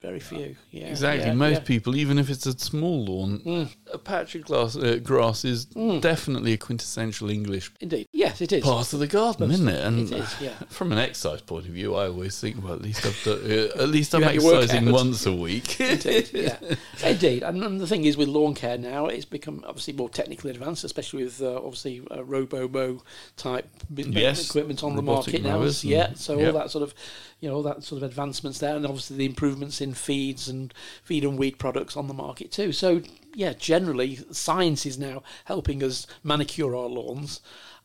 [0.00, 0.54] Very few.
[0.70, 1.26] Yeah, Exactly.
[1.26, 1.66] yeah, Most yeah.
[1.66, 6.52] people, even if it's a small lawn, a patch of glass, uh, grass is definitely
[6.52, 8.06] a quintessential English Indeed.
[8.12, 8.62] Yes, it is.
[8.62, 9.84] part of the garden, isn't it?
[9.84, 10.50] And It is, yeah.
[10.68, 13.82] from an exercise point of view, I always think, well, at least I've done, uh,
[13.82, 15.80] at least I'm You have your exercising once a week.
[15.80, 16.58] Indeed, yeah,
[17.04, 17.42] indeed.
[17.42, 20.84] And, and the thing is, with lawn care now, it's become obviously more technically advanced,
[20.84, 23.02] especially with uh, obviously uh, robo mow
[23.36, 25.60] type Yes, equipment on the market now.
[25.82, 26.46] Yeah, so yep.
[26.54, 26.94] all that sort of,
[27.40, 30.74] you know, all that sort of advancements there, and obviously the improvements in feeds and
[31.02, 32.72] feed and weed products on the market too.
[32.72, 33.02] So
[33.34, 37.40] yeah, generally science is now helping us manicure our lawns.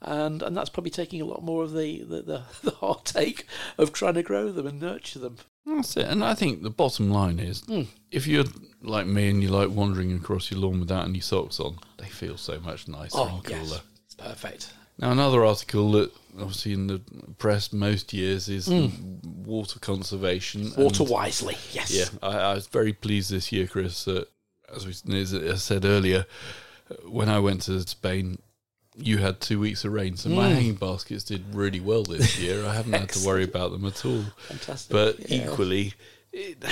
[0.06, 3.46] And, and that's probably taking a lot more of the, the, the, the heartache
[3.78, 5.38] of trying to grow them and nurture them.
[5.66, 6.08] That's it.
[6.08, 7.84] And I think the bottom line is Hmm.
[8.12, 8.44] if you're
[8.82, 12.36] like me and you like wandering across your lawn without any socks on, they feel
[12.36, 13.60] so much nicer Oh, and cooler.
[13.62, 13.82] yes.
[14.18, 14.74] Perfect.
[15.00, 17.00] Now, another article that obviously in the
[17.38, 18.68] press most years is
[19.24, 20.68] water conservation.
[20.68, 20.82] Hmm.
[20.82, 21.92] Water wisely, yes.
[21.92, 24.06] Yeah, I, I was very pleased this year, Chris.
[24.06, 24.28] That
[24.76, 26.26] as we as I said earlier,
[27.08, 28.40] when I went to Spain,
[28.96, 30.54] you had two weeks of rain, so my Mm.
[30.54, 32.66] hanging baskets did really well this year.
[32.66, 34.24] I haven't had to worry about them at all.
[34.48, 34.92] Fantastic.
[34.92, 35.46] But Yeah.
[35.52, 35.94] equally,
[36.32, 36.64] it,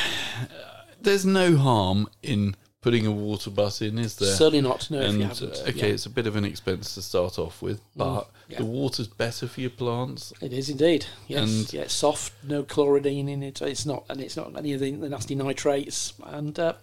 [1.01, 4.33] there's no harm in putting a water butt in, is there?
[4.33, 4.89] Certainly not.
[4.89, 5.51] No, if and you uh, haven't.
[5.67, 5.85] okay, Yeah.
[5.85, 8.57] Mm, it's a bit of an expense to start off with, but yeah.
[8.57, 10.33] the water's better for your plants.
[10.41, 11.05] It is indeed.
[11.27, 11.41] Yes.
[11.49, 13.61] And- yeah, it's soft, no chloridine in it.
[13.61, 16.13] It's not, and it's not any of the, the nasty nitrates.
[16.25, 16.73] And uh,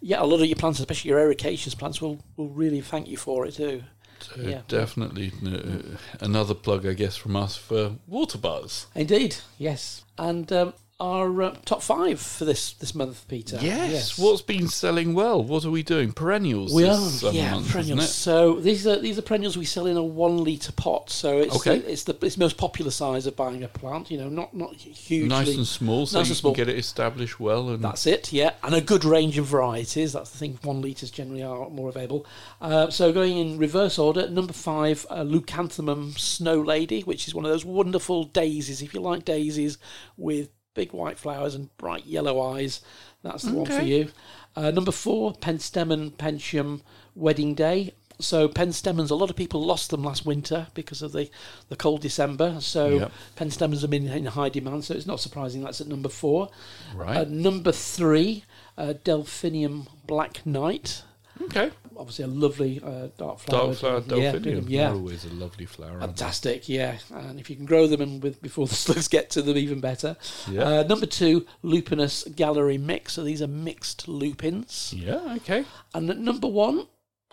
[0.00, 3.18] yeah, a lot of your plants, especially your ericaceous plants, will, will really thank you
[3.18, 3.82] for it too.
[4.20, 4.62] So Yeah.
[4.68, 8.86] definitely uh, another plug, I guess, from us for water butts.
[8.94, 10.04] Indeed, yes.
[10.16, 13.58] And um, our uh, top five for this this month, Peter.
[13.60, 14.16] Yes.
[14.18, 15.42] What's been selling well?
[15.42, 16.12] What are we doing?
[16.12, 16.72] Perennials.
[16.72, 17.00] We are,
[17.32, 18.14] yeah, month, perennials.
[18.14, 21.10] So these are these are perennials we sell in a one litre pot.
[21.10, 21.78] So it's Okay.
[21.80, 24.10] the, it's the it's most popular size of buying a plant.
[24.12, 24.78] You know, not not it?
[24.78, 26.54] hugely Nice and small, so Nice you and small.
[26.54, 27.70] can get it established well.
[27.70, 30.12] And That's it, yeah, and a good range of varieties.
[30.12, 30.58] That's the thing.
[30.62, 32.26] One litres generally are more available.
[32.60, 37.44] Uh, so going in reverse order, number five, uh, Leucanthemum Snow Lady, which is one
[37.44, 38.82] of those wonderful daisies.
[38.82, 39.78] If you like daisies
[40.16, 42.80] with big white flowers and bright yellow eyes,
[43.22, 44.08] that's the one for you.
[44.56, 46.80] Uh, number four, Penstemon Pensham
[47.14, 47.94] Wedding Day.
[48.20, 51.28] So penstemons, a lot of people lost them last winter because of the,
[51.68, 52.58] the cold December.
[52.60, 53.12] So Yep.
[53.36, 54.84] penstemons have been in high demand.
[54.84, 56.50] So it's not surprising that's at number four.
[56.94, 57.16] right.
[57.16, 58.44] Uh, number three,
[58.78, 61.02] uh, Delphinium Black Knight.
[61.42, 61.70] okay.
[62.02, 63.66] Obviously, a lovely uh, dark flower.
[63.66, 64.66] Dark flower yeah, delphinium.
[64.68, 64.88] yeah.
[64.88, 66.00] They're always a lovely flower.
[66.00, 66.98] Fantastic, yeah.
[67.14, 69.80] And if you can grow them and with before the slugs get to them, even
[69.80, 70.16] better.
[70.50, 70.62] Yeah.
[70.62, 73.12] Uh, number two, Lupinus Gallery Mix.
[73.12, 74.92] So these are mixed lupins.
[74.96, 75.34] yeah.
[75.36, 75.64] Okay.
[75.94, 76.88] And at number one,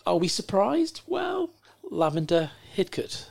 [0.06, 1.02] are we surprised?
[1.08, 1.50] Well,
[1.90, 3.26] Lavender Hidcote.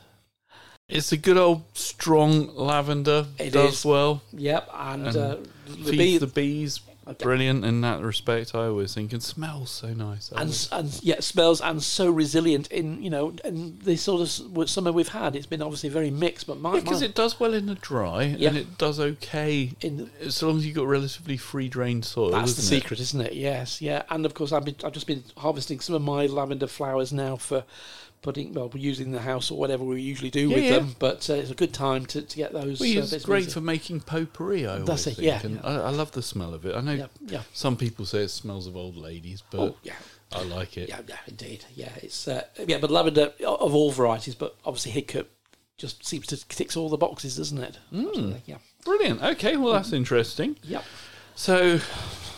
[0.88, 3.26] It's a good old strong lavender.
[3.38, 3.84] It does is.
[3.84, 4.22] well.
[4.32, 5.36] Yep, and, And uh,
[5.68, 6.80] the bee, the bees.
[7.08, 7.24] Okay.
[7.24, 8.54] Brilliant in that respect.
[8.54, 10.30] I always think and smells so nice.
[10.36, 14.92] And and yeah, smells and so resilient in you know and the sort of summer
[14.92, 15.34] we've had.
[15.34, 18.24] It's been obviously very mixed, but my, because my it does well in the dry
[18.24, 18.50] Yeah.
[18.50, 22.30] and it does okay in as long as you've got relatively free drained soil.
[22.30, 23.32] that's the secret, isn't it?
[23.32, 24.02] Yes, yeah.
[24.10, 27.36] And of course, I've been I've just been harvesting some of my lavender flowers now
[27.36, 27.64] for
[28.22, 30.78] putting well, we're using the house or whatever we usually do Yeah, with yeah.
[30.78, 30.96] them.
[30.98, 32.80] But uh, it's a good time to, to get those.
[32.80, 33.54] Well, uh, it's and great pieces.
[33.54, 34.66] for making potpourri.
[34.66, 35.26] I That's always it, think,
[35.64, 35.80] yeah, yeah.
[35.82, 36.74] I, I love the smell of it.
[36.74, 37.08] I know
[37.52, 39.94] some people say it smells of old ladies, but Oh yeah.
[40.32, 40.88] I like it.
[40.88, 41.64] Yeah, yeah, indeed.
[41.74, 45.26] Yeah, it's uh, yeah, but lavender of all varieties, but obviously Hidcote
[45.78, 47.78] just seems to ticks all the boxes, doesn't it?
[47.92, 48.40] Mm.
[48.46, 48.56] Yeah.
[48.84, 49.22] Brilliant.
[49.22, 50.56] Okay, well that's interesting.
[50.64, 50.84] Yep.
[51.34, 51.78] So,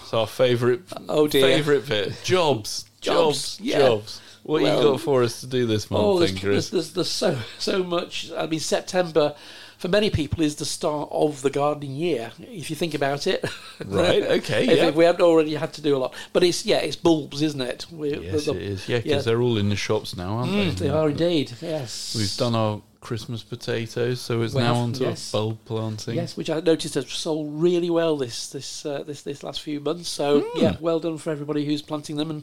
[0.02, 1.42] it's our favourite Oh dear.
[1.42, 3.78] favourite bit: jobs, Jobs, jobs, yeah.
[3.78, 4.20] jobs.
[4.42, 6.70] What Well- you got for us to do this month, Oh, then, there's, Chris?
[6.70, 8.30] there's, there's, there's so so much.
[8.36, 9.34] I mean, September
[9.78, 12.32] for many people is the start of the gardening year.
[12.38, 13.42] If you think about it,
[13.86, 14.86] Right, okay, if, yeah.
[14.88, 17.60] if we haven't already had to do a lot, but it's yeah, it's bulbs, isn't
[17.62, 17.86] it?
[17.90, 18.88] We, Yes, the- it is.
[18.88, 19.20] Yeah, because yeah.
[19.22, 20.86] they're all in the shops now, aren't Mm, they?
[20.86, 21.52] they are indeed.
[21.62, 25.32] Yes, We've done our Christmas potatoes, so it's We now on to yes.
[25.32, 26.16] bulb planting.
[26.16, 29.80] Yes, which I noticed has sold really well this this uh, this this last few
[29.80, 30.10] months.
[30.10, 30.58] So Hmm.
[30.60, 32.42] yeah, well done for everybody who's planting them, and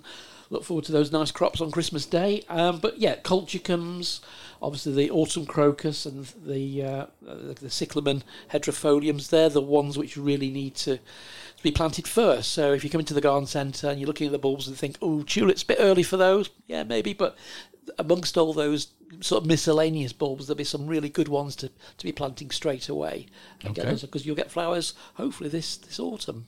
[0.49, 2.43] look forward to those nice crops on Christmas Day.
[2.49, 4.19] Um, but yeah, colchicums,
[4.62, 9.29] obviously the autumn crocus and the uh, the, the cyclamen hederifoliums.
[9.29, 10.99] They're the ones which really need to.
[11.57, 12.51] To be planted first.
[12.51, 14.77] So if you come into the garden centre and you're looking at the bulbs and
[14.77, 17.13] think, "Oh, tulips, a bit early for those," yeah, maybe.
[17.13, 17.36] But
[17.97, 18.89] amongst all those
[19.21, 22.89] sort of miscellaneous bulbs, there'll be some really good ones to, to be planting straight
[22.89, 23.27] away.
[23.65, 23.97] Okay.
[23.99, 26.47] Because you'll get flowers hopefully this, this autumn.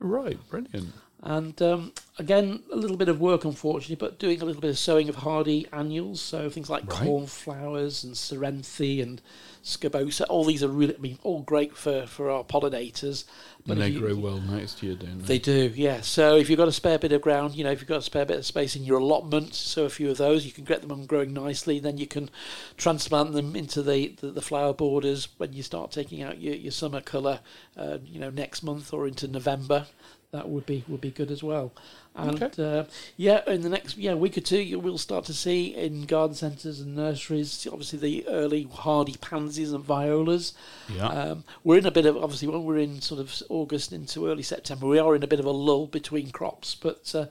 [0.00, 0.92] Right, brilliant.
[1.20, 4.78] And um, again, a little bit of work, unfortunately, but doing a little bit of
[4.78, 6.20] sowing of hardy annuals.
[6.20, 7.02] So things like Right.
[7.06, 9.20] cornflowers and Cerinthe and
[9.60, 10.24] scabiosa.
[10.26, 13.24] All these are really, I mean, all great for, for our pollinators.
[13.66, 15.38] and they you- grow well next year, don't They they?
[15.40, 16.00] do, yeah.
[16.02, 18.02] So if you've got a spare bit of ground, you know, if you've got a
[18.02, 20.82] spare bit of space in your allotment, so a few of those, you can get
[20.82, 21.80] them on growing nicely.
[21.80, 22.30] Then you can
[22.76, 26.72] transplant them into the, the, the flower borders when you start taking out your, your
[26.72, 27.40] summer colour,
[27.76, 29.86] uh, you know, next month or into November.
[30.30, 31.72] That would be would be good as well.
[32.14, 32.84] And uh,
[33.16, 36.34] yeah, in the next yeah week or two, you will start to see in garden
[36.36, 40.52] centres and nurseries, obviously the early hardy pansies and violas.
[40.94, 41.06] Yeah.
[41.06, 44.42] Um, we're in a bit of obviously when we're in sort of August into early
[44.42, 46.74] September, we are in a bit of a lull between crops.
[46.74, 47.26] But uh,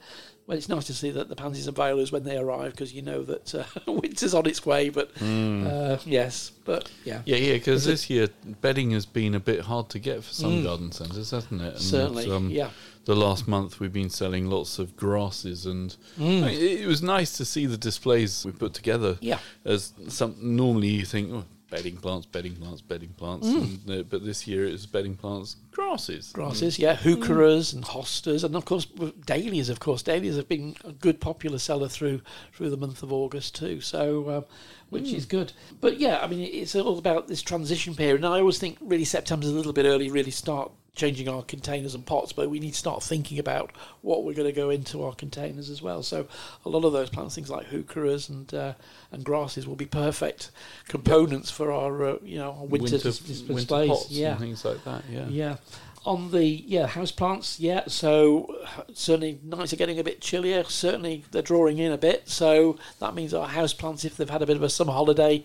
[0.46, 3.02] well, it's nice to see that the pansies and violas when they arrive because you
[3.02, 4.88] know that uh, winter's on its way.
[4.88, 8.28] But uh, yes, but yeah, yeah, yeah, because this year
[8.62, 11.64] bedding has been a bit hard to get for some garden centres, hasn't it?
[11.66, 11.80] And, Mm.
[11.80, 12.70] certainly, um, yeah.
[13.08, 16.42] The last month we've been selling lots of grasses, and Mm.
[16.42, 19.16] I mean, it, was nice to see the displays we put together.
[19.22, 19.38] Yeah.
[19.64, 24.26] As some normally you think, oh, bedding plants, bedding plants, bedding plants, and, uh, but
[24.26, 26.32] this year it was bedding plants, grasses.
[26.34, 28.84] grasses, yeah, heucheras and hostas, and of course
[29.24, 29.70] dahlias.
[29.70, 32.20] Of course, dahlias have been a good popular seller through
[32.52, 33.80] through the month of August too.
[33.80, 34.44] So, um,
[34.90, 35.54] which is good.
[35.80, 38.16] But yeah, I mean, it's all about this transition period.
[38.16, 40.10] And I always think really September's a little bit early.
[40.10, 44.24] Really start changing our containers and pots, but we need to start thinking about what
[44.24, 46.02] we're going to go into our containers as well.
[46.02, 46.26] So,
[46.66, 48.74] a lot of those plants, things like heucheras and uh,
[49.12, 50.50] and grasses, will be perfect
[50.88, 54.84] components for our uh, you know our winter, winter, winter pots yeah, and things like
[54.84, 55.04] that.
[55.10, 55.26] Yeah.
[55.28, 55.56] yeah.
[56.04, 57.82] On the yeah house plants, yeah.
[57.88, 58.54] So
[58.94, 60.64] certainly nights are getting a bit chillier.
[60.64, 62.28] Certainly they're drawing in a bit.
[62.28, 65.42] So that means our house plants, if they've had a bit of a summer holiday,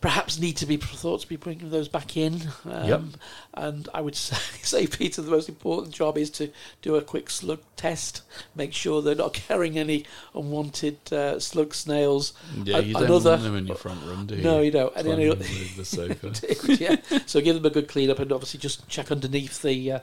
[0.00, 2.42] perhaps need to be thought to be bringing those back in.
[2.64, 3.02] Um, Yep.
[3.54, 6.50] And I would say, say, Peter, the most important job is to
[6.82, 8.22] do a quick slug test.
[8.54, 12.32] Make sure they're not carrying any unwanted uh, slug snails.
[12.64, 14.42] Yeah, A- you don't another- want them in your front room, do you?
[14.42, 14.94] No, you don't.
[14.94, 16.32] And the sofa.
[16.78, 16.96] yeah.
[17.26, 19.98] So give them a good clean up and obviously just check underneath the uh,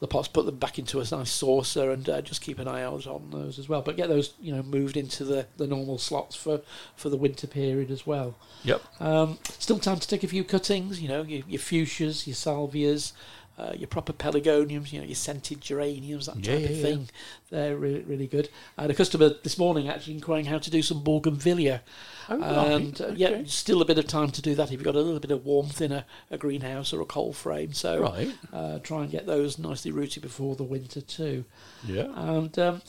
[0.00, 2.82] the pots, put them back into a nice saucer and uh, just keep an eye
[2.82, 3.82] out on those as well.
[3.82, 6.62] But get those you know moved into the, the normal slots for,
[6.96, 8.34] for the winter period as well.
[8.64, 8.82] Yep.
[9.00, 13.12] Um, still time to take a few cuttings, you know, your, your fuchsias, your salvias,
[13.60, 16.82] uh, your proper pelargoniums, you know, your scented geraniums, that Yeah, type yeah, of yeah.
[16.82, 17.08] thing.
[17.50, 18.48] They're really, really good.
[18.78, 21.80] I had a customer this morning actually inquiring how to do some bougainvillea.
[22.28, 22.40] Oh,
[22.76, 25.00] and uh, yeah, still a bit of time to do that if you've got a
[25.00, 27.72] little bit of warmth in a, a greenhouse or a cold frame.
[27.72, 28.32] So Right.
[28.52, 31.44] uh, try and get those nicely rooted before the winter too.
[31.84, 32.06] Yeah.
[32.14, 32.82] And um,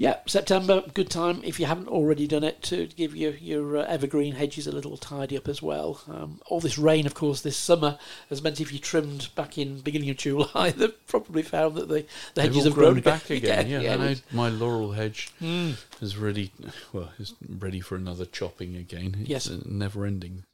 [0.00, 3.84] yeah, September, good time if you haven't already done it to give your your uh,
[3.84, 6.00] evergreen hedges a little tidy up as well.
[6.08, 7.98] Um, all this rain, of course, this summer
[8.30, 12.06] has meant if you trimmed back in beginning of July, they've probably found that the,
[12.32, 13.68] the hedges have grown back again.
[13.68, 15.74] Yeah, yeah, I my laurel hedge Mm.
[16.00, 16.50] is ready.
[16.94, 19.16] Well, is ready for another chopping again.
[19.20, 19.50] It's Yes.
[19.66, 20.44] never ending.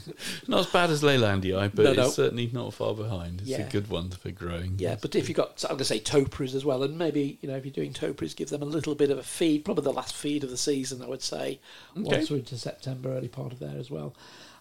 [0.48, 2.06] not as bad as Leylandii, but No, no.
[2.06, 3.40] it's certainly not far behind.
[3.40, 3.66] It's Yeah.
[3.66, 4.74] a good one for growing.
[4.78, 7.48] Yeah, but if you've got, I'm going to say topiaries as well, and maybe, you
[7.48, 9.92] know, if you're doing topiaries, give them a little bit of a feed, probably the
[9.92, 11.60] last feed of the season, I would say,
[11.96, 12.02] Okay.
[12.16, 14.14] once we're into September, early part of there as well.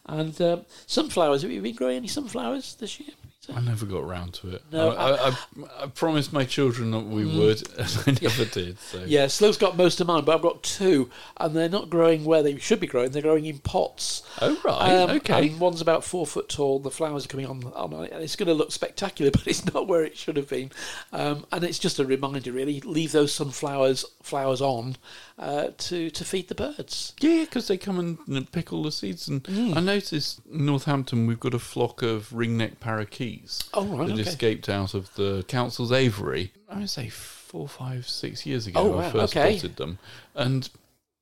[0.05, 3.09] And um, sunflowers, have you been growing any sunflowers this year?
[3.53, 4.61] I never got round to it.
[4.71, 5.35] No, I, I, I,
[5.83, 8.77] I promised my children that we would, and I never did.
[8.79, 12.23] So Yeah, Slow's got most of mine, but I've got two, and they're not growing
[12.23, 13.09] where they should be growing.
[13.11, 14.21] They're growing in pots.
[14.41, 15.47] Oh right, Um, okay.
[15.49, 16.77] And one's about four foot tall.
[16.79, 19.87] The flowers are coming on, on and it's going to look spectacular, but it's not
[19.87, 20.71] where it should have been.
[21.11, 22.79] Um, and it's just a reminder, really.
[22.81, 24.97] Leave those sunflowers flowers on
[25.39, 27.13] uh, to to feed the birds.
[27.19, 29.27] Yeah, because they come and pick all the seeds.
[29.27, 29.75] And Mm.
[29.75, 33.31] I noticed in Northampton we've got a flock of ringneck parakeets
[33.73, 34.21] Oh right, that okay.
[34.29, 36.51] escaped out of the council's aviary.
[36.69, 38.79] I would say four, five, six years ago.
[38.79, 39.57] Oh, I first okay.
[39.57, 39.99] spotted them,
[40.35, 40.69] and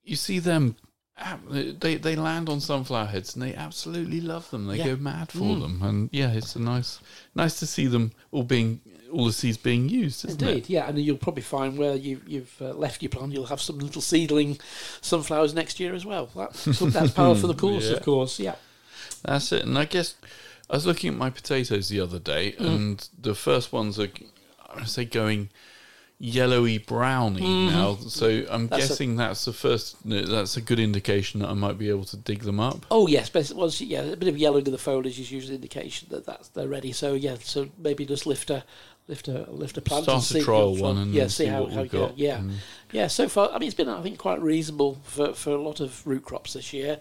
[0.04, 0.76] you see them.
[1.50, 4.68] They they land on sunflower heads and they absolutely love them.
[4.68, 4.86] They Yeah.
[4.86, 5.62] go mad for Mm.
[5.62, 7.00] them, and yeah, it's a nice
[7.36, 8.80] nice to see them all being
[9.12, 10.70] all the seeds being used, isn't Indeed, it?
[10.70, 13.80] yeah, and you'll probably find where you, you've uh, left your plant, you'll have some
[13.80, 14.60] little seedling
[15.02, 16.30] sunflowers next year as well.
[16.36, 17.98] That's, that's power for the course, Yeah.
[17.98, 18.40] of course.
[18.40, 18.54] Yeah,
[19.24, 19.66] That's it.
[19.66, 20.14] And I guess
[20.70, 22.66] I was looking at my potatoes the other day, Mm.
[22.76, 24.10] and the first ones are,
[24.76, 25.50] I say, going
[26.22, 27.42] yellowy browny
[27.72, 27.96] now.
[27.96, 28.68] So I'm.
[28.68, 29.96] That's a- guessing that's the first.
[30.06, 32.86] That's a good indication that I might be able to dig them up.
[32.92, 35.62] Oh yes, but once yeah, a bit of yellow to the foliage is usually an
[35.62, 36.92] indication that that's they're ready.
[36.92, 38.64] So yeah, so maybe just lift a
[39.08, 41.46] lift a lift a plant Start and a see trial which one and yeah, see,
[41.46, 42.08] see how, how we've you go.
[42.08, 42.18] got.
[42.18, 42.54] Yeah, Mm.
[42.92, 43.08] yeah.
[43.08, 46.06] So far, I mean, it's been I think quite reasonable for for a lot of
[46.06, 47.00] root crops this year.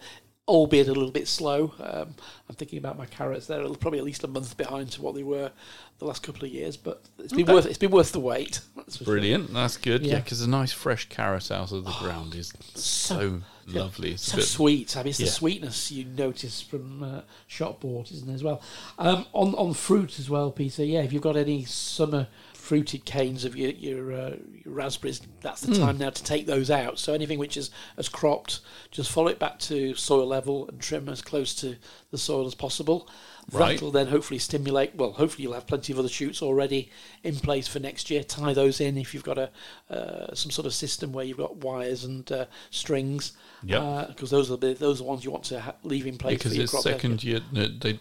[0.48, 1.72] Albeit a little bit slow.
[1.78, 2.14] Um,
[2.48, 5.22] I'm thinking about my carrots; they're probably at least a month behind to what they
[5.22, 5.50] were
[5.98, 6.76] the last couple of years.
[6.76, 7.52] But it's been Okay.
[7.52, 8.60] worth it's been worth the wait.
[8.76, 9.14] That's for sure.
[9.14, 9.52] Brilliant.
[9.52, 10.02] That's good.
[10.06, 10.20] Yeah, Yeah.
[10.20, 14.12] because a nice fresh carrot out of the ground is so, yeah, lovely.
[14.12, 14.96] It's so sweet.
[14.96, 18.62] I mean, it's the sweetness you notice from uh, shop bought, isn't it, as well?
[18.98, 20.82] Um, on on fruit as well, Peter.
[20.84, 22.28] Yeah, if you've got any summer
[22.68, 26.70] fruited canes of your your, uh, your raspberries, that's the time now to take those
[26.70, 26.98] out.
[26.98, 28.60] So anything which is has cropped,
[28.90, 31.76] just follow it back to soil level and trim as close to
[32.10, 33.08] the soil as possible.
[33.50, 33.76] Right.
[33.76, 34.94] That'll then hopefully stimulate.
[34.94, 36.90] Well, hopefully you'll have plenty of other shoots already
[37.22, 38.22] in place for next year.
[38.22, 39.50] Tie those in if you've got a
[39.88, 43.32] uh, some sort of system where you've got wires and uh, strings.
[43.62, 46.18] Yeah, Because those are the those are the ones you want to ha- leave in
[46.18, 47.40] place because for your it's second year.
[47.50, 47.98] They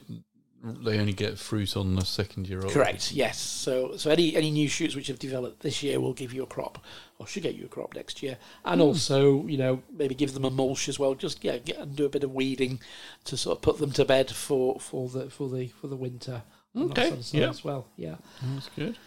[0.83, 2.71] they only get fruit on the second year old.
[2.71, 3.11] Correct.
[3.11, 3.39] Yes.
[3.39, 6.47] So so any any new shoots which have developed this year will give you a
[6.47, 6.83] crop,
[7.19, 8.37] or should get you a crop next year.
[8.65, 8.87] And Hmm.
[8.87, 11.15] also, you know, maybe give them a mulch as well.
[11.15, 12.79] Just yeah, get and do a bit of weeding
[13.25, 16.43] to sort of put them to bed for for the for the for the winter.
[16.75, 17.49] Okay, sort of yeah.
[17.49, 17.87] As well.
[17.95, 18.15] Yeah.
[18.53, 18.97] That's good.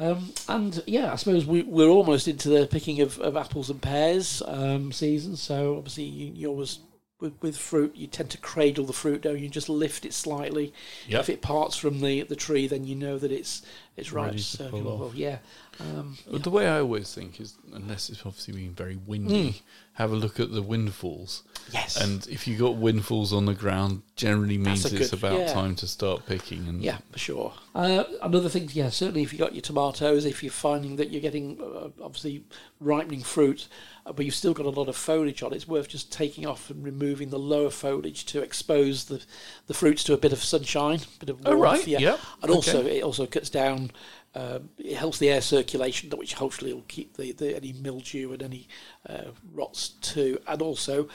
[0.00, 3.82] Um, and yeah, I suppose we, we're almost into the picking of, of apples and
[3.82, 5.36] pears um, season.
[5.36, 6.78] So obviously, you, you always
[7.20, 9.48] with, with fruit, you tend to cradle the fruit, don't you?
[9.48, 10.72] Just lift it slightly.
[11.08, 11.20] Yep.
[11.20, 13.62] If it parts from the, the tree, then you know that it's
[13.96, 15.14] it's to So, pull well, off.
[15.14, 15.38] yeah.
[15.78, 19.60] Um, But The way I always think is, unless it's obviously been very windy,
[19.94, 21.42] have a look at the windfalls.
[21.70, 22.00] yes.
[22.00, 25.52] And if you've got windfalls on the ground, generally means That's it's good- about yeah.
[25.52, 26.66] time to start picking.
[26.68, 27.52] And Yeah, for sure.
[27.74, 31.20] Uh, another thing, yeah, certainly if you've got your tomatoes, if you're finding that you're
[31.20, 32.44] getting uh, obviously
[32.80, 33.68] ripening fruit,
[34.12, 36.84] but you've still got a lot of foliage on, it's worth just taking off and
[36.84, 39.22] removing the lower foliage to expose the
[39.66, 41.58] the fruits to a bit of sunshine, a bit of warmth.
[41.58, 41.98] Oh, right, Yeah.
[41.98, 43.90] yep, And also, it also cuts down
[44.32, 48.40] Um, it helps the air circulation, which hopefully will keep the, the any mildew and
[48.44, 48.68] any
[49.08, 51.08] uh, rots too, and also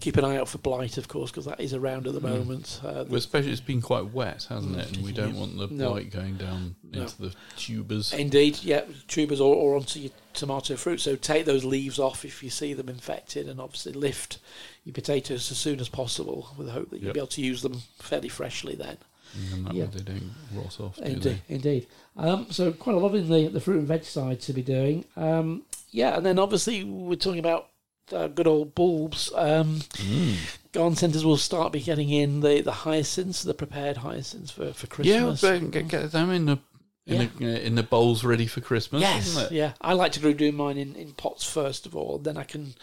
[0.00, 2.80] keep an eye out for blight, of course, because that is around at the moment.
[2.84, 4.96] Uh, Well, especially it's been quite wet, hasn't it?
[4.96, 5.90] And we don't want the No.
[5.92, 7.02] blight going down No.
[7.02, 8.12] into the tubers.
[8.12, 11.00] Indeed, yeah, tubers or, or onto your tomato fruit.
[11.00, 14.38] So take those leaves off if you see them infected, and obviously lift
[14.84, 17.14] your potatoes as soon as possible with the hope that you'll Yep.
[17.14, 18.98] be able to use them fairly freshly then.
[19.34, 19.84] And that Yeah.
[19.84, 21.86] way they don't rot off, do Indeed, indeed.
[22.16, 25.04] Um, so quite a lot in the the fruit and veg side to be doing.
[25.16, 27.68] Um, yeah, and then obviously we're talking about
[28.12, 29.30] uh, good old bulbs.
[29.34, 30.36] Um, Mm.
[30.72, 34.86] garden centres will start be getting in the, the hyacinths, the prepared hyacinths for, for
[35.02, 35.40] Yeah, Christmas.
[35.40, 36.58] but get, get them in the
[37.06, 39.52] in, the, uh, in the bowls ready for Christmas, Yes, isn't it?
[39.52, 39.72] yeah.
[39.80, 42.18] I like to do mine in, in pots first of all.
[42.18, 42.74] Then I can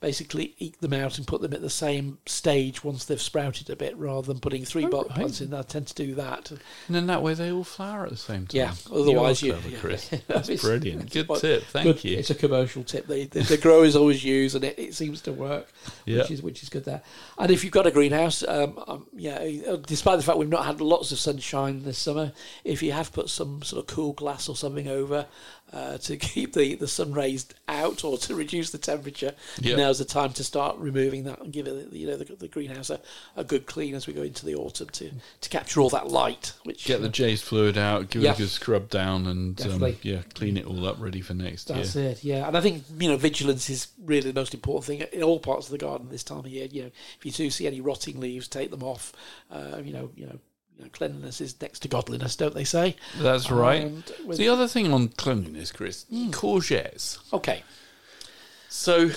[0.00, 3.76] basically eke them out and put them at the same stage once they've sprouted a
[3.76, 5.06] bit, rather than putting three Oh, right.
[5.08, 5.52] plants in.
[5.52, 6.50] I tend to do that.
[6.50, 8.56] And then that way they all flower at the same time.
[8.58, 9.78] Yeah, otherwise you you- clever, yeah.
[9.78, 10.08] Chris.
[10.26, 11.10] That's brilliant.
[11.12, 11.64] Good tip.
[11.64, 12.16] Thank Good- you.
[12.18, 13.06] It's a commercial tip.
[13.06, 15.70] They, the, the growers always use, and it, it seems to work,
[16.06, 16.18] Yeah.
[16.22, 17.02] which is which is good there.
[17.38, 19.36] And if you've got a greenhouse, um, um, yeah,
[19.68, 22.32] uh, despite the fact we've not had lots of sunshine this summer,
[22.64, 25.26] if you have put some sort of cool glass or something over
[25.72, 29.76] uh, to keep the, the sun rays out or to reduce the temperature, Yeah.
[29.76, 32.90] now's the time to start removing that and give it, you know, the, the greenhouse
[32.90, 33.00] a,
[33.36, 35.10] a good clean as we go into the autumn to,
[35.40, 36.52] to capture all that light.
[36.64, 38.32] Which Get the Jeyes fluid out, give Yeah.
[38.32, 41.68] it a good scrub down, and um, yeah, clean it all up ready for next
[41.68, 42.10] That's year.
[42.10, 42.46] it, yeah.
[42.48, 45.66] And I think you know vigilance is really the most important thing in all parts
[45.66, 46.66] of the garden this time of year.
[46.70, 49.12] You know, if you do see any rotting leaves, take them off.
[49.50, 50.38] Uh, you know, you know,
[50.80, 52.96] you know, cleanliness is next to godliness, don't they say?
[53.18, 53.90] That's right.
[54.24, 56.30] With- the other thing on cleanliness, Chris, Hmm.
[56.30, 57.18] courgettes.
[57.32, 57.62] okay,
[58.68, 59.10] So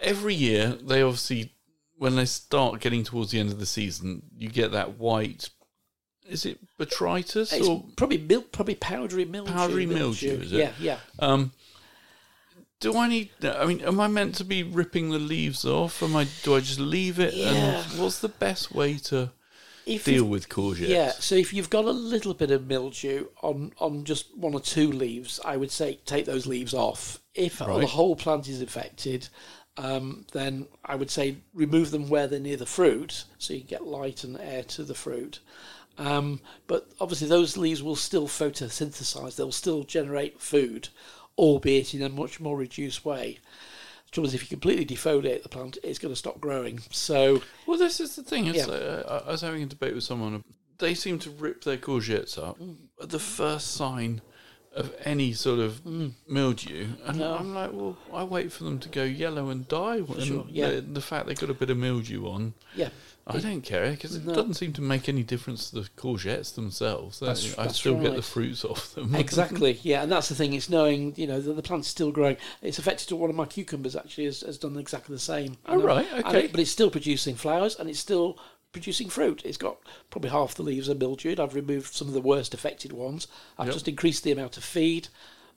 [0.00, 1.52] every year they obviously,
[1.96, 5.48] when they start getting towards the end of the season, you get that white.
[6.28, 9.52] Is it botrytis it's or probably milk, probably powdery mildew.
[9.52, 10.56] Powdery mildew, is it?
[10.58, 10.98] Yeah, yeah.
[11.18, 11.52] um?
[12.80, 13.30] Do I need?
[13.42, 16.02] I mean, am I meant to be ripping the leaves off?
[16.02, 16.26] Am I?
[16.42, 17.32] Do I just leave it?
[17.34, 17.82] Yeah.
[17.90, 19.30] And what's the best way to
[19.86, 20.88] If deal with courgettes?
[20.88, 24.60] Yeah, so if you've got a little bit of mildew on, on just one or
[24.60, 27.20] two leaves, I would say take those leaves off.
[27.34, 29.28] If the whole plant is affected,
[29.76, 33.86] um, then I would say remove them where they're near the fruit, so you get
[33.86, 35.40] light and air to the fruit.
[35.98, 40.88] Um, but obviously, those leaves will still photosynthesize; they'll still generate food,
[41.36, 43.38] albeit in a much more reduced way.
[44.14, 46.78] Trouble is, if you completely defoliate the plant, it's going to stop growing.
[46.90, 48.46] So, Well, this is the thing.
[48.46, 48.66] Yeah.
[48.66, 50.42] uh, I I was having a debate with someone.
[50.78, 52.76] They seem to rip their courgettes up Mm.
[53.02, 54.22] at the first sign
[54.74, 55.84] of any sort of
[56.28, 57.18] mildew, and Mm.
[57.20, 57.34] No.
[57.34, 60.02] I'm like, well, I wait for them to go yellow and die.
[60.20, 60.70] sure, yeah.
[60.70, 62.88] the, the fact they've got a bit of mildew on, yeah,
[63.26, 64.34] I don't care because it No.
[64.34, 67.20] doesn't seem to make any difference to the courgettes themselves.
[67.20, 69.14] That's- I that's still get the fruits off them.
[69.14, 69.78] exactly.
[69.82, 70.52] Yeah, and that's the thing.
[70.52, 72.36] It's knowing you know that the plant's still growing.
[72.60, 75.56] It's affected to one of my cucumbers actually has, has done exactly the same.
[75.66, 76.44] Oh, uh, right, okay.
[76.44, 78.38] it- but it's still producing flowers and it's still
[78.72, 79.40] producing fruit.
[79.44, 79.78] It's got
[80.10, 81.40] probably half the leaves are mildewed.
[81.40, 83.26] I've removed some of the worst affected ones.
[83.56, 83.74] I've Yep.
[83.74, 85.08] just increased the amount of feed,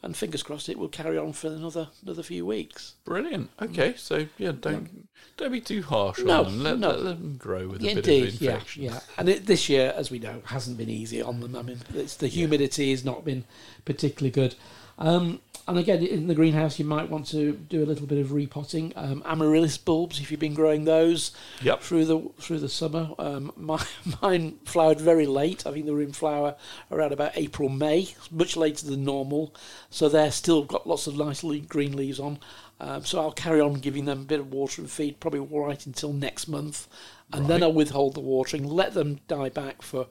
[0.04, 2.96] and fingers crossed it will carry on for another another few weeks.
[3.06, 3.50] Brilliant.
[3.62, 6.64] Okay, so yeah, don't don't be too harsh No, on them.
[6.64, 6.90] Let, no.
[6.90, 8.84] let them grow with a bit indeed, of yeah, infection.
[8.84, 8.92] yeah.
[8.92, 9.00] yeah.
[9.18, 11.56] And it, this year, as we know, hasn't been easy on them.
[11.56, 13.44] I mean, it's the humidity has not been
[13.86, 14.56] particularly good.
[15.00, 18.32] Um, and again, in the greenhouse, you might want to do a little bit of
[18.32, 18.94] repotting.
[18.96, 21.82] Um, amaryllis bulbs, if you've been growing those Yep.
[21.82, 23.10] through the through the summer.
[23.20, 23.84] Um, my,
[24.22, 25.66] mine flowered very late.
[25.68, 26.56] I think they were in flower
[26.92, 29.54] around about April, May, much later than normal.
[29.90, 32.40] So they're still got lots of nice le- green leaves on.
[32.80, 35.84] Um, so I'll carry on giving them a bit of water and feed, probably right
[35.86, 36.88] until next month,
[37.34, 40.06] and then I'll withhold the watering, let them die back for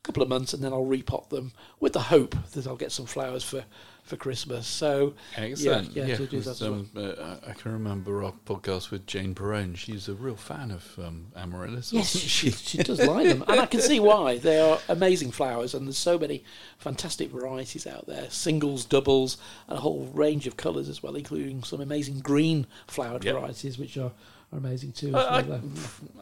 [0.00, 2.90] a couple of months, and then I'll repot them with the hope that I'll get
[2.90, 3.64] some flowers for,
[4.02, 4.66] for Christmas.
[4.66, 5.92] So Excellent.
[5.94, 9.74] yeah, Yeah, to do that um, uh, I can remember our podcast with Jane Perrone.
[9.74, 11.92] She's a real fan of um, amaryllis.
[11.92, 14.38] Yes, she, she does like them, and I can see why.
[14.38, 16.44] They are amazing flowers, and there's so many
[16.78, 19.36] fantastic varieties out there singles, doubles,
[19.68, 23.34] and a whole range of colours as well, including some amazing green flowered Yep.
[23.34, 24.12] varieties, which are,
[24.52, 25.14] are amazing too.
[25.14, 25.44] I,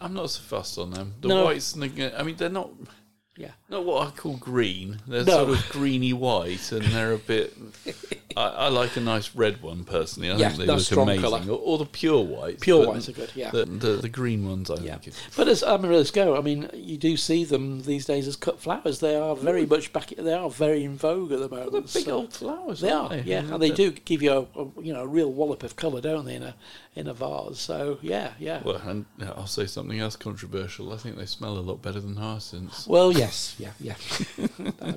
[0.01, 1.15] I'm not so fussed on them.
[1.21, 1.45] The No.
[1.45, 2.71] whites, I mean, they're not
[3.39, 3.53] yeah.
[3.71, 4.99] not what I call green.
[5.07, 5.47] They're No.
[5.47, 7.57] sort of greeny white, and they're a bit.
[8.37, 10.31] I, I like a nice red one personally.
[10.31, 11.23] I Yeah, think they look amazing.
[11.23, 11.43] colour.
[11.49, 12.63] Or, or the pure whites.
[12.63, 13.51] Pure whites are good, yeah.
[13.51, 15.17] The, the, the green ones, I Yeah, think.
[15.37, 19.01] but as amaryllis go, I mean, you do see them these days as cut flowers.
[19.01, 20.13] They are very much back.
[20.17, 21.73] They are very in vogue at the moment.
[21.73, 22.81] They're big old flowers.
[22.81, 25.63] They are, yeah, and they do give you a, a you know a real wallop
[25.63, 26.55] of colour, don't they, in a
[26.95, 27.59] in a vase?
[27.59, 28.63] So yeah, yeah.
[28.65, 30.93] Well, and I'll say something else controversial.
[30.93, 32.87] I think they smell a lot better than hyacinths.
[32.87, 33.95] Well, yes, yeah, yeah.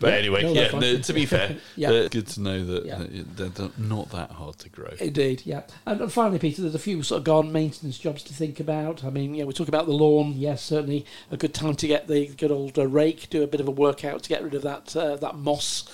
[0.00, 0.78] But anyway, no, yeah.
[0.78, 1.90] no, to be fair, Yeah.
[1.90, 3.04] uh, good to know that Yeah.
[3.08, 4.92] they're they're not that hard to grow.
[5.00, 5.62] Indeed, yeah.
[5.86, 9.04] And, and finally, Peter, there's a few sort of garden maintenance jobs to think about.
[9.04, 10.34] I mean, yeah, we talk about the lawn.
[10.36, 13.60] Yes, certainly a good time to get the good old uh, rake, do a bit
[13.60, 15.88] of a workout to get rid of that uh, that moss.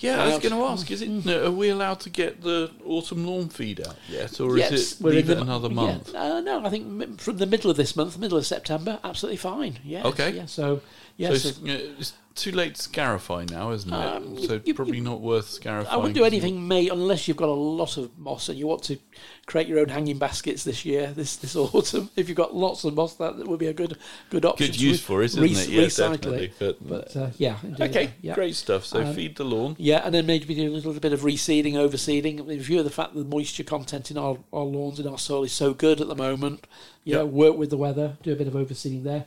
[0.00, 3.26] Yeah, I was going to ask: Is it are we allowed to get the autumn
[3.26, 5.74] lawn feed out yet, or yes, is it we're leave in it the, another yeah,
[5.74, 6.14] month?
[6.14, 9.78] uh, no, I think from the middle of this month, middle of September, absolutely fine.
[9.84, 10.04] Yeah.
[10.06, 10.30] Okay.
[10.30, 10.46] Yeah.
[10.46, 10.80] So,
[11.20, 11.28] yeah.
[11.30, 13.96] so so- it's, uh, it's too late to scarify now, isn't it?
[13.96, 15.92] Um, so you- you- probably not worth scarifying.
[15.92, 18.82] I wouldn't do anything, mate, unless you've got a lot of moss and you want
[18.84, 18.96] to
[19.46, 22.08] create your own hanging baskets this year, this this autumn.
[22.16, 23.98] If you've got lots of moss, that would be a good
[24.30, 24.68] good option.
[24.68, 25.68] Good to use for it, isn't re- it?
[25.68, 26.52] Yeah, recycle definitely.
[26.58, 28.34] But, But uh, yeah, indeed, okay, yeah.
[28.34, 28.86] great stuff.
[28.86, 29.74] So Um, feed the lawn.
[29.78, 32.48] Yeah, and then maybe do a little bit of reseeding, overseeding.
[32.48, 35.18] In view of the fact that the moisture content in our, our lawns and our
[35.18, 36.66] soil is so good at the moment,
[37.04, 39.24] you know, work with the weather, do a bit of overseeding there.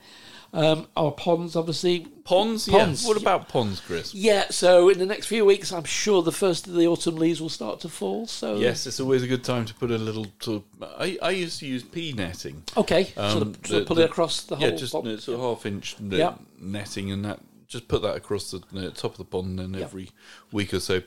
[0.56, 3.08] Um, our ponds, obviously, Ponds, ponds, Yeah.
[3.08, 4.14] What about ponds, Chris?
[4.14, 4.45] yeah.
[4.51, 7.49] So in the next few weeks, I'm sure the first of the autumn leaves will
[7.49, 8.28] start to fall.
[8.28, 10.28] So Yes, it's always a good time to put a little.
[10.39, 12.64] Sort of, I, I used to use pea netting.
[12.78, 14.70] okay, Um, sort the- of pull the- it across the whole.
[14.70, 16.36] yeah, just sort of half inch Yeah.
[16.60, 17.39] netting and that.
[17.68, 18.60] Just put that across the
[18.91, 19.86] top of the pond, and then Yeah.
[19.88, 20.12] every
[20.51, 21.01] week or so,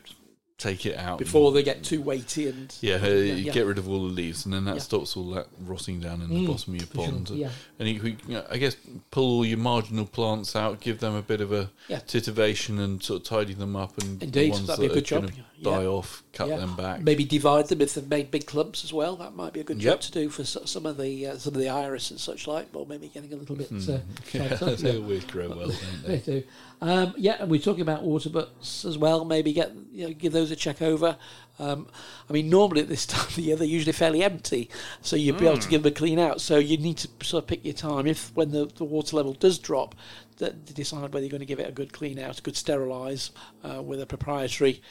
[0.58, 3.88] take it out before they get too weighty and Yeah, uh, yeah, get rid of
[3.88, 4.80] all the leaves, and then that Yeah.
[4.82, 7.30] stops all that rotting down in Mm, the bottom of your sure, pond.
[7.30, 7.50] yeah.
[7.78, 8.74] And you, you know, I guess
[9.10, 13.20] pull all your marginal plants out, give them a bit of a titivation, and sort
[13.22, 13.98] of tidy them up.
[13.98, 15.30] And Indeed, the ones that'd be a that good job.
[15.62, 16.56] Die off, cut Yeah.
[16.58, 17.02] them back.
[17.02, 19.16] maybe divide them if they've made big clumps as well.
[19.16, 19.94] That might be a good Yep.
[19.94, 22.66] job to do for some of the uh, some of the iris and such like.
[22.74, 23.70] Well, maybe getting a little bit.
[23.72, 23.96] Uh, Hmm.
[24.32, 24.98] Yeah, up, they yeah.
[24.98, 26.40] always grow well, don't They they?
[26.40, 26.46] do.
[26.82, 29.24] Um, yeah, and we're talking about water butts as well.
[29.24, 31.16] Maybe get you know, give those a check over.
[31.58, 31.86] Um,
[32.28, 34.68] I mean, normally at this time of the year they're usually fairly empty,
[35.00, 35.62] so you'd be able Hmm.
[35.62, 36.42] to give them a clean out.
[36.42, 38.06] So you need to sort of pick your time.
[38.06, 39.94] If when the, the water level does drop,
[40.36, 43.30] that decide whether you're going to give it a good clean out, a good sterilise
[43.64, 44.82] uh, with a proprietary.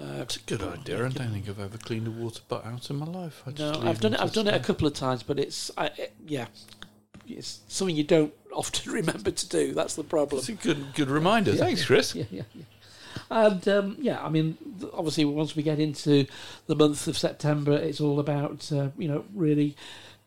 [0.00, 0.96] Uh, That's a good idea.
[1.04, 3.42] I don't think I've ever cleaned a water butt out in my life.
[3.46, 4.20] I just no, I've done it.
[4.20, 6.46] I've done it a couple of times, but it's I, it, yeah,
[7.28, 9.74] it's something you don't often remember to do.
[9.74, 10.38] That's the problem.
[10.38, 11.52] It's a good, good reminder.
[11.56, 12.14] Thanks, Chris.
[12.14, 12.64] Yeah, yeah, yeah.
[13.30, 14.56] And um, yeah, I mean,
[14.92, 16.26] obviously, once we get into
[16.66, 19.76] the month of September, it's all about uh, you know really.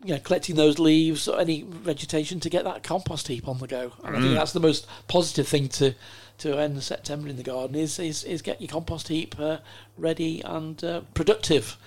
[0.05, 3.67] You know, collecting those leaves or any vegetation to get that compost heap on the
[3.67, 3.93] go.
[4.03, 4.23] And I Mm.
[4.23, 5.93] think that's the most positive thing to
[6.37, 9.57] to end September in the garden is is, is get your compost heap uh,
[9.97, 11.77] ready and uh, productive.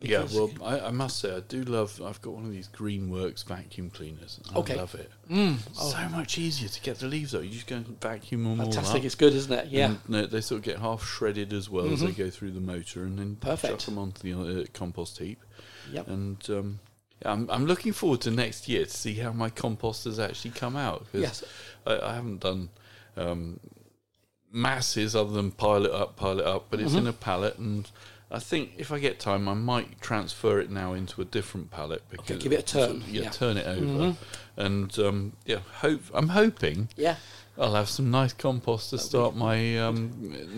[0.00, 2.02] Yeah, well, I, I must say I do love.
[2.04, 4.38] I've got one of these Greenworks vacuum cleaners.
[4.54, 4.76] I Okay.
[4.76, 5.10] love it.
[5.30, 7.44] Mm, So much easier to get the leaves out.
[7.44, 9.00] You just go and vacuum them fantastic!
[9.00, 9.68] all It's good, isn't it?
[9.68, 9.86] Yeah.
[9.92, 12.16] And they, they sort of get half shredded as well as they Mhm.
[12.18, 13.72] go through the motor, and then Perfect.
[13.78, 15.40] chuck them onto the uh, compost heap.
[15.90, 16.08] Yep.
[16.08, 16.93] And um, yeah,
[17.24, 20.76] I'm, I'm looking forward to next year to see how my compost has actually come
[20.76, 21.06] out.
[21.12, 21.42] Yes.
[21.86, 22.68] I, I haven't done
[23.16, 23.60] um,
[24.52, 26.98] masses other than pile it up, pile it up, but it's Mm-hmm.
[27.00, 27.90] in a pallet, and
[28.30, 32.02] I think if I get time, I might transfer it now into a different pallet.
[32.10, 33.30] Because give it a turn, Yeah, yeah.
[33.30, 34.16] turn it over, Mhm.
[34.56, 37.16] and um, yeah, hope I'm hoping Yeah.
[37.56, 40.12] I'll have some nice compost to start my um,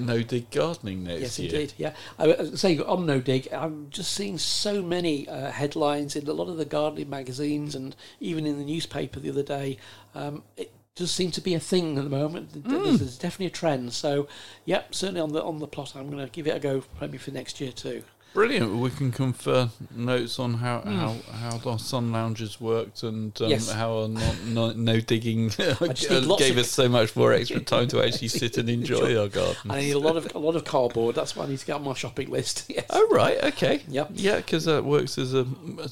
[0.07, 1.51] no dig gardening next Yes, year.
[1.53, 1.75] indeed.
[1.77, 6.27] Yeah, I was saying on No Dig, I'm just seeing so many uh, headlines in
[6.27, 9.77] a lot of the gardening magazines and even in the newspaper the other day.
[10.15, 12.53] Um, it does seem to be a thing at the moment.
[12.53, 12.71] Hmm.
[12.85, 13.93] There's, there's definitely a trend.
[13.93, 14.27] So,
[14.65, 17.19] yep, certainly on the on the plot, I'm going to give it a go maybe
[17.19, 18.03] for next year too.
[18.37, 18.77] Brilliant.
[18.77, 23.49] We can confer notes on how how, how the sun lounges worked and um.
[23.49, 23.71] Yes.
[23.73, 28.29] how our no, no, no digging gave us so much more extra time to actually
[28.29, 29.71] sit and enjoy our garden.
[29.71, 31.15] I need a lot of a lot of cardboard.
[31.15, 32.67] That's what I need to get on my shopping list.
[32.69, 32.85] yes.
[32.91, 33.81] Oh right, okay.
[33.89, 34.11] Yep.
[34.13, 35.47] Yeah, because that works as a,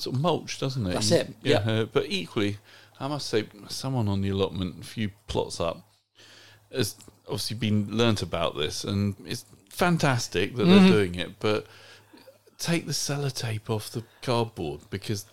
[0.06, 0.92] a mulch, doesn't it?
[0.92, 1.62] That's it, Yeah.
[1.66, 1.72] yeah.
[1.72, 2.58] uh, but equally,
[3.00, 5.80] I must say, someone on the allotment, a few plots up,
[6.70, 6.94] has
[7.26, 10.82] obviously been learnt about this, and it's fantastic that Mm-hmm.
[10.84, 11.40] they're doing it.
[11.40, 11.66] But
[12.58, 15.24] take the sellotape off the cardboard because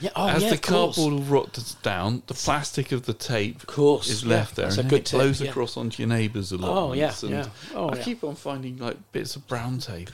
[0.00, 0.10] Yeah.
[0.16, 4.22] Oh, as yeah, the cardboard rots down, the plastic of the tape Of course, is
[4.24, 5.50] yeah, left there, that's and a it tip, blows yeah.
[5.50, 7.22] across onto your neighbour's allotments.
[7.22, 7.76] Oh yeah, and yeah.
[7.78, 8.02] Oh I yeah.
[8.02, 10.10] keep on finding like bits of brown tape.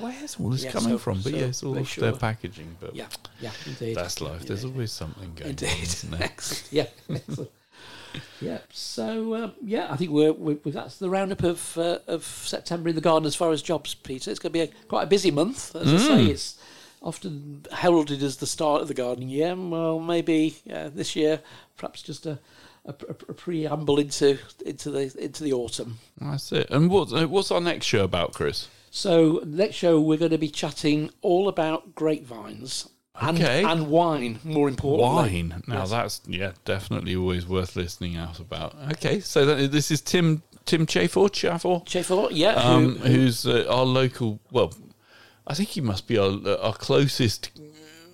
[0.00, 1.18] Where's all this Yeah, coming so- from?
[1.18, 2.76] But so yeah, it's all off their packaging.
[2.80, 3.06] But Yeah,
[3.40, 3.96] yeah, indeed.
[3.96, 4.44] that's life.
[4.44, 5.82] There's always something going on, Indeed.
[5.82, 6.64] isn't.
[6.72, 6.86] Yeah.
[8.40, 8.58] Yeah.
[8.70, 12.94] So uh, yeah, I think we're, we're that's the roundup of uh, of September in
[12.94, 14.30] the garden as far as jobs, Peter.
[14.30, 16.26] It's going to be a, quite a busy month, as I say.
[16.26, 16.56] It's
[17.02, 19.56] often heralded as the start of the gardening year.
[19.56, 21.40] Well, maybe uh, this year,
[21.76, 22.38] perhaps just a,
[22.84, 25.98] a, a preamble into into the into the autumn.
[26.20, 26.70] That's it.
[26.70, 28.68] And what, uh, what's our next show about, Chris?
[28.90, 32.88] So next show we're going to be chatting all about grapevines
[33.20, 33.64] and, Okay.
[33.64, 34.38] and wine.
[34.44, 35.62] More importantly, Wine.
[35.66, 35.90] Now Yes.
[35.90, 38.74] that's yeah, definitely always worth listening out about.
[38.92, 43.46] Okay, so that, this is Tim Tim Chafor Chafor, Chafford, yeah, um, who, who- who's
[43.46, 44.38] uh, our local.
[44.50, 44.72] Well,
[45.46, 47.50] I think he must be our our closest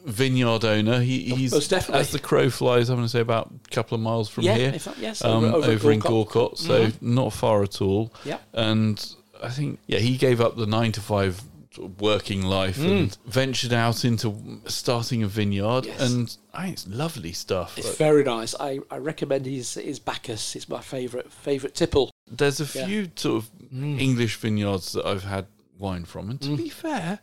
[0.05, 1.00] vineyard owner.
[1.00, 2.90] He, he's as the crow flies.
[2.90, 4.68] I'm going to say about a couple of miles from yeah, here.
[4.70, 8.12] in fact, yes, um, over, over, over, in Gawcott, so not far at all.
[8.24, 8.38] Yeah.
[8.52, 9.05] And
[9.42, 11.42] I think, yeah, he gave up the nine to five
[11.79, 13.16] working life and mm.
[13.27, 15.87] ventured out into starting a vineyard.
[15.87, 16.01] Yes.
[16.01, 17.79] And I think it's lovely stuff.
[17.79, 18.55] It's very nice.
[18.59, 20.57] I, I recommend his his Bacchus.
[20.57, 22.11] It's my favourite favourite tipple.
[22.31, 22.87] There's a Yeah.
[22.87, 24.01] few sort of mm.
[24.01, 25.47] English vineyards that I've had
[25.79, 26.72] wine from, and to be mm.
[26.72, 27.20] fair,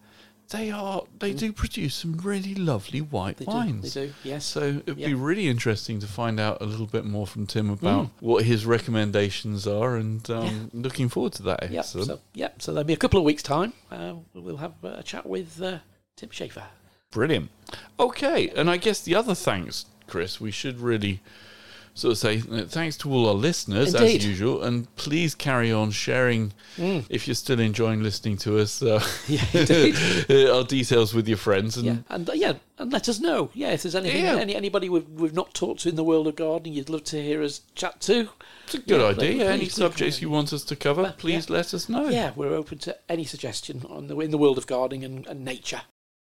[0.52, 3.93] they are they do produce some really lovely white They wines.
[3.93, 3.99] do.
[4.02, 4.14] They do.
[4.24, 4.45] Yes.
[4.45, 5.08] So it'd Yeah.
[5.08, 8.66] be really interesting to find out a little bit more from Tim about what his
[8.66, 11.86] recommendations are, and um, looking forward to that Yep.
[11.86, 12.62] So yep.
[12.62, 13.74] So there'll be a couple of weeks time.
[13.91, 15.80] Uh, we'll have a chat with uh,
[16.16, 16.64] Tim Schaefer.
[17.12, 17.49] Brilliant.
[17.99, 21.20] Okay, and I guess the other thanks, Chris, we should really
[21.94, 24.18] sort of say thanks to all our listeners Indeed.
[24.22, 28.82] as usual, and please carry on sharing if you're still enjoying listening to us.
[28.82, 29.44] Uh, Yeah,
[30.30, 33.50] uh, our details with your friends, and Yeah, and uh, yeah, and let us know.
[33.54, 34.38] Yeah, if there's anything, Yeah.
[34.38, 37.22] any anybody we've we've not talked to in the world of gardening, you'd love to
[37.22, 38.30] hear us chat to.
[38.66, 39.52] it's a good Yeah, idea.
[39.52, 42.08] any subjects you want us to cover, please let us know.
[42.10, 45.44] Yeah, we're open to any suggestion on the in the world of gardening and, and
[45.44, 45.82] nature.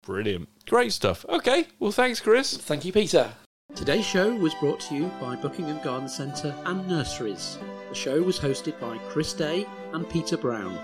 [0.05, 0.47] Brilliant.
[0.67, 1.25] Great stuff.
[1.27, 2.55] Okay, well, thanks, Chris.
[2.57, 3.33] Thank you, Peter.
[3.77, 7.59] Today's show was brought to you by Buckingham Garden Centre and Nurseries.
[7.89, 10.79] The show was hosted by Chris Day and Peter Brown.